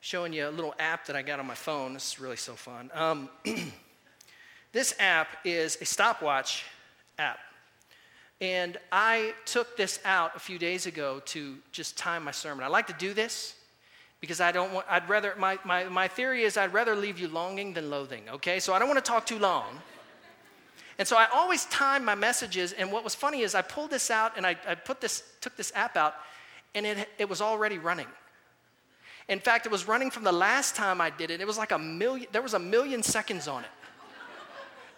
showing 0.00 0.32
you 0.32 0.48
a 0.48 0.50
little 0.50 0.74
app 0.78 1.06
that 1.06 1.16
I 1.16 1.22
got 1.22 1.38
on 1.38 1.46
my 1.46 1.54
phone. 1.54 1.92
This 1.92 2.12
is 2.12 2.20
really 2.20 2.36
so 2.36 2.54
fun. 2.54 2.90
Um, 2.94 3.28
this 4.72 4.94
app 4.98 5.28
is 5.44 5.78
a 5.80 5.84
stopwatch 5.84 6.64
app. 7.18 7.38
And 8.40 8.76
I 8.92 9.34
took 9.46 9.76
this 9.76 9.98
out 10.04 10.36
a 10.36 10.38
few 10.38 10.58
days 10.58 10.86
ago 10.86 11.20
to 11.26 11.56
just 11.72 11.98
time 11.98 12.24
my 12.24 12.30
sermon. 12.30 12.64
I 12.64 12.68
like 12.68 12.86
to 12.86 12.92
do 12.92 13.12
this 13.12 13.54
because 14.20 14.40
I 14.40 14.52
don't 14.52 14.72
want, 14.72 14.86
I'd 14.88 15.08
rather, 15.08 15.34
my, 15.36 15.58
my, 15.64 15.84
my 15.84 16.06
theory 16.08 16.42
is 16.42 16.56
I'd 16.56 16.72
rather 16.72 16.94
leave 16.94 17.18
you 17.18 17.28
longing 17.28 17.72
than 17.72 17.90
loathing, 17.90 18.22
okay? 18.30 18.60
So 18.60 18.72
I 18.72 18.78
don't 18.78 18.88
want 18.88 19.04
to 19.04 19.10
talk 19.10 19.26
too 19.26 19.38
long. 19.38 19.66
And 20.98 21.06
so 21.06 21.16
I 21.16 21.26
always 21.32 21.64
time 21.66 22.04
my 22.04 22.14
messages. 22.14 22.72
And 22.72 22.90
what 22.92 23.04
was 23.04 23.14
funny 23.14 23.42
is 23.42 23.54
I 23.54 23.62
pulled 23.62 23.90
this 23.90 24.10
out 24.10 24.32
and 24.36 24.46
I, 24.46 24.56
I 24.66 24.74
put 24.74 25.00
this, 25.00 25.22
took 25.40 25.56
this 25.56 25.72
app 25.74 25.96
out 25.96 26.14
and 26.74 26.84
it, 26.84 27.08
it 27.18 27.28
was 27.28 27.40
already 27.40 27.78
running. 27.78 28.08
In 29.28 29.40
fact, 29.40 29.66
it 29.66 29.72
was 29.72 29.86
running 29.86 30.10
from 30.10 30.24
the 30.24 30.32
last 30.32 30.74
time 30.74 31.00
I 31.00 31.10
did 31.10 31.30
it. 31.30 31.40
It 31.40 31.46
was 31.46 31.58
like 31.58 31.72
a 31.72 31.78
million, 31.78 32.28
there 32.32 32.42
was 32.42 32.54
a 32.54 32.58
million 32.58 33.02
seconds 33.02 33.46
on 33.46 33.62
it. 33.62 33.70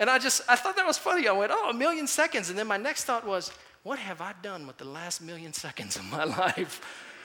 And 0.01 0.11
I 0.11 0.19
just, 0.19 0.43
I 0.49 0.57
thought 0.57 0.75
that 0.77 0.87
was 0.87 0.97
funny. 0.97 1.29
I 1.29 1.33
went, 1.33 1.53
oh, 1.55 1.69
a 1.71 1.75
million 1.75 2.07
seconds. 2.07 2.49
And 2.49 2.59
then 2.59 2.67
my 2.67 2.79
next 2.79 3.05
thought 3.05 3.27
was, 3.27 3.53
what 3.83 3.99
have 3.99 4.23
I 4.23 4.33
done 4.43 4.67
with 4.67 4.79
the 4.79 4.87
last 4.87 5.21
million 5.21 5.53
seconds 5.53 5.97
of 5.97 6.07
my 6.07 6.25
life? 6.25 6.81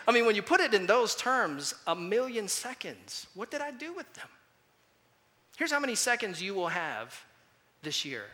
I 0.06 0.12
mean, 0.12 0.26
when 0.26 0.36
you 0.36 0.42
put 0.42 0.60
it 0.60 0.74
in 0.74 0.86
those 0.86 1.16
terms, 1.16 1.74
a 1.88 1.96
million 1.96 2.50
seconds, 2.50 3.28
what 3.34 3.50
did 3.50 3.62
I 3.62 3.72
do 3.72 3.94
with 3.94 4.14
them? 4.14 4.28
Here's 5.58 5.72
how 5.72 5.80
many 5.80 5.96
seconds 5.96 6.42
you 6.42 6.54
will 6.54 6.68
have 6.68 7.18
this 7.82 8.04
year 8.04 8.26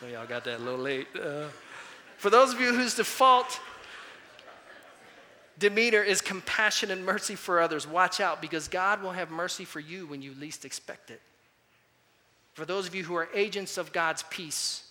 of 0.02 0.10
y'all 0.10 0.26
got 0.26 0.44
that 0.44 0.58
a 0.58 0.62
little 0.62 0.80
late. 0.80 1.06
Uh, 1.14 1.46
for 2.18 2.28
those 2.28 2.52
of 2.52 2.60
you 2.60 2.74
whose 2.74 2.94
default 2.94 3.60
demeanor 5.58 6.02
is 6.02 6.20
compassion 6.20 6.90
and 6.90 7.04
mercy 7.04 7.34
for 7.34 7.60
others. 7.60 7.86
Watch 7.86 8.20
out 8.20 8.40
because 8.40 8.68
God 8.68 9.02
will 9.02 9.12
have 9.12 9.30
mercy 9.30 9.64
for 9.64 9.80
you 9.80 10.06
when 10.06 10.20
you 10.22 10.34
least 10.34 10.64
expect 10.64 11.10
it. 11.10 11.20
For 12.54 12.64
those 12.64 12.86
of 12.86 12.94
you 12.94 13.04
who 13.04 13.14
are 13.14 13.28
agents 13.34 13.78
of 13.78 13.92
God's 13.92 14.24
peace, 14.30 14.84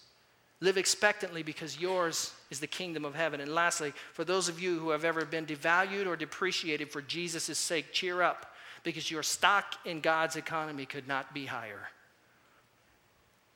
live 0.64 0.78
expectantly 0.78 1.44
because 1.44 1.80
yours 1.80 2.34
is 2.50 2.62
the 2.62 2.68
kingdom 2.68 3.04
of 3.04 3.14
heaven. 3.14 3.42
And 3.42 3.54
lastly, 3.54 3.94
for 4.14 4.24
those 4.24 4.48
of 4.48 4.62
you 4.62 4.80
who 4.80 4.92
have 4.92 5.04
ever 5.04 5.26
been 5.26 5.46
devalued 5.46 6.08
or 6.08 6.16
depreciated 6.16 6.90
for 6.90 7.02
Jesus' 7.02 7.58
sake, 7.58 7.92
cheer 7.92 8.22
up 8.22 8.56
because 8.84 9.12
your 9.12 9.24
stock 9.24 9.76
in 9.84 10.00
God's 10.00 10.38
economy 10.38 10.86
could 10.86 11.06
not 11.06 11.34
be 11.34 11.46
higher. 11.46 11.90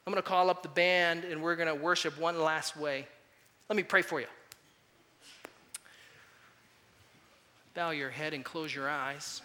I'm 0.06 0.12
going 0.12 0.22
to 0.22 0.28
call 0.28 0.50
up 0.50 0.64
the 0.64 0.70
band 0.70 1.24
and 1.24 1.42
we're 1.42 1.56
going 1.56 1.70
to 1.70 1.76
worship 1.76 2.20
one 2.20 2.40
last 2.42 2.76
way. 2.76 3.08
Let 3.70 3.78
me 3.78 3.84
pray 3.84 4.02
for 4.02 4.20
you. 4.20 4.28
bow 7.74 7.92
your 7.92 8.10
head 8.10 8.34
and 8.34 8.44
close 8.44 8.74
your 8.74 8.90
eyes. 8.90 9.44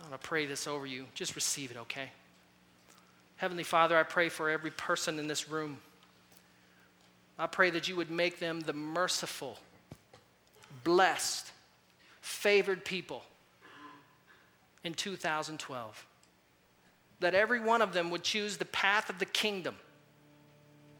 I'm 0.00 0.08
going 0.08 0.12
to 0.12 0.24
pray 0.24 0.46
this 0.46 0.68
over 0.68 0.86
you. 0.86 1.04
Just 1.14 1.34
receive 1.34 1.72
it, 1.72 1.76
okay? 1.78 2.10
Heavenly 3.36 3.64
Father, 3.64 3.96
I 3.96 4.02
pray 4.02 4.28
for 4.28 4.50
every 4.50 4.70
person 4.70 5.18
in 5.18 5.26
this 5.26 5.48
room. 5.48 5.78
I 7.38 7.46
pray 7.46 7.70
that 7.70 7.88
you 7.88 7.96
would 7.96 8.10
make 8.10 8.38
them 8.38 8.60
the 8.60 8.72
merciful, 8.72 9.58
blessed, 10.84 11.50
favored 12.20 12.84
people 12.84 13.22
in 14.84 14.94
2012. 14.94 16.06
That 17.20 17.34
every 17.34 17.60
one 17.60 17.82
of 17.82 17.92
them 17.92 18.10
would 18.10 18.22
choose 18.22 18.56
the 18.56 18.64
path 18.64 19.10
of 19.10 19.18
the 19.18 19.26
kingdom, 19.26 19.76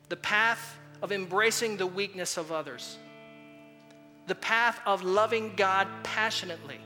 the 0.09 0.17
path 0.17 0.79
of 1.03 1.13
embracing 1.13 1.77
the 1.77 1.87
weakness 1.87 2.37
of 2.37 2.53
others 2.53 2.99
the 4.27 4.35
path 4.35 4.81
of 4.87 5.03
loving 5.03 5.55
God 5.57 5.87
passionately 6.03 6.79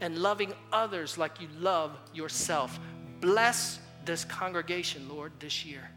and 0.00 0.18
loving 0.18 0.52
others 0.72 1.18
like 1.18 1.40
you 1.40 1.48
love 1.58 1.96
yourself. 2.12 2.78
Bless 3.20 3.80
this 4.04 4.24
congregation, 4.24 5.08
Lord, 5.08 5.32
this 5.38 5.64
year. 5.64 5.90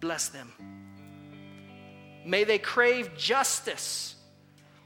Bless 0.00 0.28
them. 0.28 0.52
May 2.24 2.44
they 2.44 2.58
crave 2.58 3.16
justice 3.16 4.16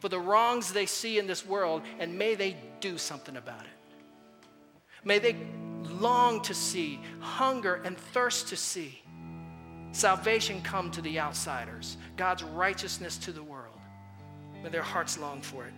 for 0.00 0.08
the 0.08 0.18
wrongs 0.18 0.72
they 0.72 0.86
see 0.86 1.18
in 1.18 1.26
this 1.26 1.44
world, 1.44 1.82
and 1.98 2.18
may 2.18 2.34
they 2.34 2.56
do 2.80 2.98
something 2.98 3.36
about 3.36 3.62
it. 3.62 3.96
May 5.04 5.18
they 5.18 5.36
long 6.00 6.42
to 6.42 6.54
see, 6.54 7.00
hunger 7.20 7.80
and 7.84 7.96
thirst 7.96 8.48
to 8.48 8.56
see 8.56 9.02
salvation 9.92 10.60
come 10.62 10.90
to 10.92 11.00
the 11.00 11.18
outsiders, 11.18 11.96
God's 12.16 12.42
righteousness 12.42 13.16
to 13.18 13.32
the 13.32 13.42
world. 13.42 13.78
May 14.62 14.68
their 14.68 14.82
hearts 14.82 15.18
long 15.18 15.40
for 15.40 15.64
it. 15.64 15.72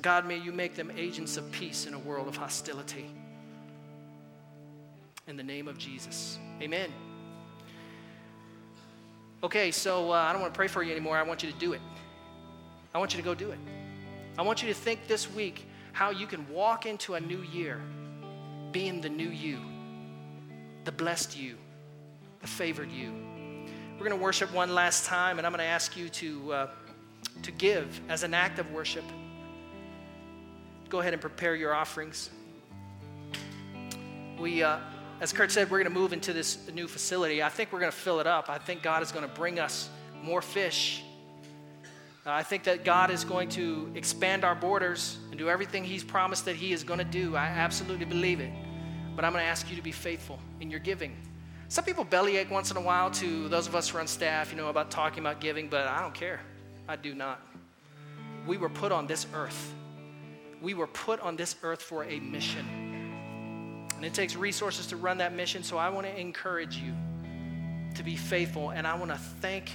God, 0.00 0.26
may 0.26 0.38
you 0.38 0.52
make 0.52 0.74
them 0.74 0.90
agents 0.96 1.36
of 1.36 1.50
peace 1.52 1.86
in 1.86 1.94
a 1.94 1.98
world 1.98 2.28
of 2.28 2.36
hostility. 2.36 3.10
In 5.26 5.36
the 5.36 5.42
name 5.42 5.68
of 5.68 5.78
Jesus. 5.78 6.38
Amen. 6.60 6.90
Okay, 9.42 9.70
so 9.70 10.10
uh, 10.10 10.14
I 10.14 10.32
don't 10.32 10.40
want 10.40 10.52
to 10.52 10.56
pray 10.56 10.68
for 10.68 10.82
you 10.82 10.90
anymore. 10.90 11.16
I 11.16 11.22
want 11.22 11.42
you 11.42 11.50
to 11.50 11.58
do 11.58 11.72
it. 11.72 11.80
I 12.94 12.98
want 12.98 13.14
you 13.14 13.18
to 13.18 13.24
go 13.24 13.34
do 13.34 13.50
it. 13.50 13.58
I 14.38 14.42
want 14.42 14.62
you 14.62 14.68
to 14.68 14.74
think 14.74 15.06
this 15.06 15.30
week 15.32 15.66
how 15.92 16.10
you 16.10 16.26
can 16.26 16.48
walk 16.48 16.86
into 16.86 17.14
a 17.14 17.20
new 17.20 17.42
year 17.42 17.80
being 18.72 19.00
the 19.00 19.08
new 19.08 19.28
you, 19.28 19.58
the 20.84 20.92
blessed 20.92 21.38
you, 21.38 21.56
the 22.40 22.46
favored 22.46 22.90
you. 22.90 23.12
We're 23.94 24.06
going 24.06 24.18
to 24.18 24.22
worship 24.22 24.52
one 24.52 24.74
last 24.74 25.06
time, 25.06 25.38
and 25.38 25.46
I'm 25.46 25.52
going 25.52 25.64
to 25.64 25.70
ask 25.70 25.96
you 25.96 26.08
to, 26.08 26.52
uh, 26.52 26.70
to 27.42 27.52
give 27.52 28.00
as 28.08 28.24
an 28.24 28.34
act 28.34 28.58
of 28.58 28.70
worship. 28.72 29.04
Go 30.88 31.00
ahead 31.00 31.12
and 31.12 31.22
prepare 31.22 31.54
your 31.54 31.72
offerings. 31.72 32.30
We, 34.38 34.62
uh, 34.62 34.78
as 35.20 35.32
Kurt 35.32 35.52
said, 35.52 35.70
we're 35.70 35.78
going 35.78 35.92
to 35.92 35.98
move 35.98 36.12
into 36.12 36.32
this 36.32 36.58
new 36.72 36.88
facility. 36.88 37.42
I 37.42 37.48
think 37.48 37.72
we're 37.72 37.80
going 37.80 37.92
to 37.92 37.96
fill 37.96 38.20
it 38.20 38.26
up. 38.26 38.50
I 38.50 38.58
think 38.58 38.82
God 38.82 39.02
is 39.02 39.12
going 39.12 39.26
to 39.26 39.34
bring 39.34 39.58
us 39.58 39.88
more 40.22 40.42
fish. 40.42 41.02
Uh, 42.26 42.30
I 42.32 42.42
think 42.42 42.64
that 42.64 42.84
God 42.84 43.10
is 43.10 43.24
going 43.24 43.50
to 43.50 43.92
expand 43.94 44.44
our 44.44 44.54
borders 44.54 45.18
and 45.30 45.38
do 45.38 45.48
everything 45.48 45.84
He's 45.84 46.02
promised 46.02 46.46
that 46.46 46.56
He 46.56 46.72
is 46.72 46.82
going 46.82 46.98
to 46.98 47.04
do. 47.04 47.36
I 47.36 47.46
absolutely 47.46 48.06
believe 48.06 48.40
it. 48.40 48.52
But 49.14 49.24
I'm 49.24 49.32
going 49.32 49.44
to 49.44 49.48
ask 49.48 49.70
you 49.70 49.76
to 49.76 49.82
be 49.82 49.92
faithful 49.92 50.38
in 50.60 50.70
your 50.70 50.80
giving. 50.80 51.16
Some 51.68 51.84
people 51.84 52.04
bellyache 52.04 52.50
once 52.50 52.70
in 52.70 52.76
a 52.76 52.80
while 52.80 53.10
to 53.12 53.48
those 53.48 53.66
of 53.66 53.74
us 53.74 53.88
who 53.88 53.98
are 53.98 54.00
on 54.00 54.06
staff, 54.06 54.50
you 54.50 54.56
know, 54.56 54.68
about 54.68 54.90
talking 54.90 55.20
about 55.20 55.40
giving, 55.40 55.68
but 55.68 55.86
I 55.86 56.00
don't 56.00 56.14
care. 56.14 56.40
I 56.88 56.96
do 56.96 57.14
not. 57.14 57.40
We 58.46 58.56
were 58.56 58.68
put 58.68 58.92
on 58.92 59.06
this 59.06 59.26
earth. 59.34 59.72
We 60.60 60.74
were 60.74 60.86
put 60.86 61.20
on 61.20 61.36
this 61.36 61.56
earth 61.62 61.82
for 61.82 62.04
a 62.04 62.20
mission. 62.20 62.83
And 63.96 64.04
it 64.04 64.14
takes 64.14 64.36
resources 64.36 64.86
to 64.88 64.96
run 64.96 65.18
that 65.18 65.34
mission, 65.34 65.62
so 65.62 65.78
I 65.78 65.88
want 65.88 66.06
to 66.06 66.18
encourage 66.18 66.76
you 66.76 66.92
to 67.94 68.02
be 68.02 68.16
faithful. 68.16 68.70
And 68.70 68.86
I 68.86 68.94
want 68.94 69.10
to 69.10 69.18
thank, 69.18 69.70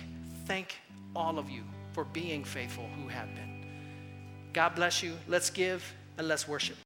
thank 0.45 0.75
all 1.15 1.39
of 1.39 1.49
you 1.49 1.63
for 1.93 2.03
being 2.05 2.43
faithful 2.43 2.85
who 3.01 3.07
have 3.07 3.33
been. 3.35 3.65
God 4.53 4.75
bless 4.75 5.01
you. 5.01 5.13
Let's 5.27 5.49
give 5.49 5.83
and 6.17 6.27
let's 6.27 6.47
worship. 6.47 6.77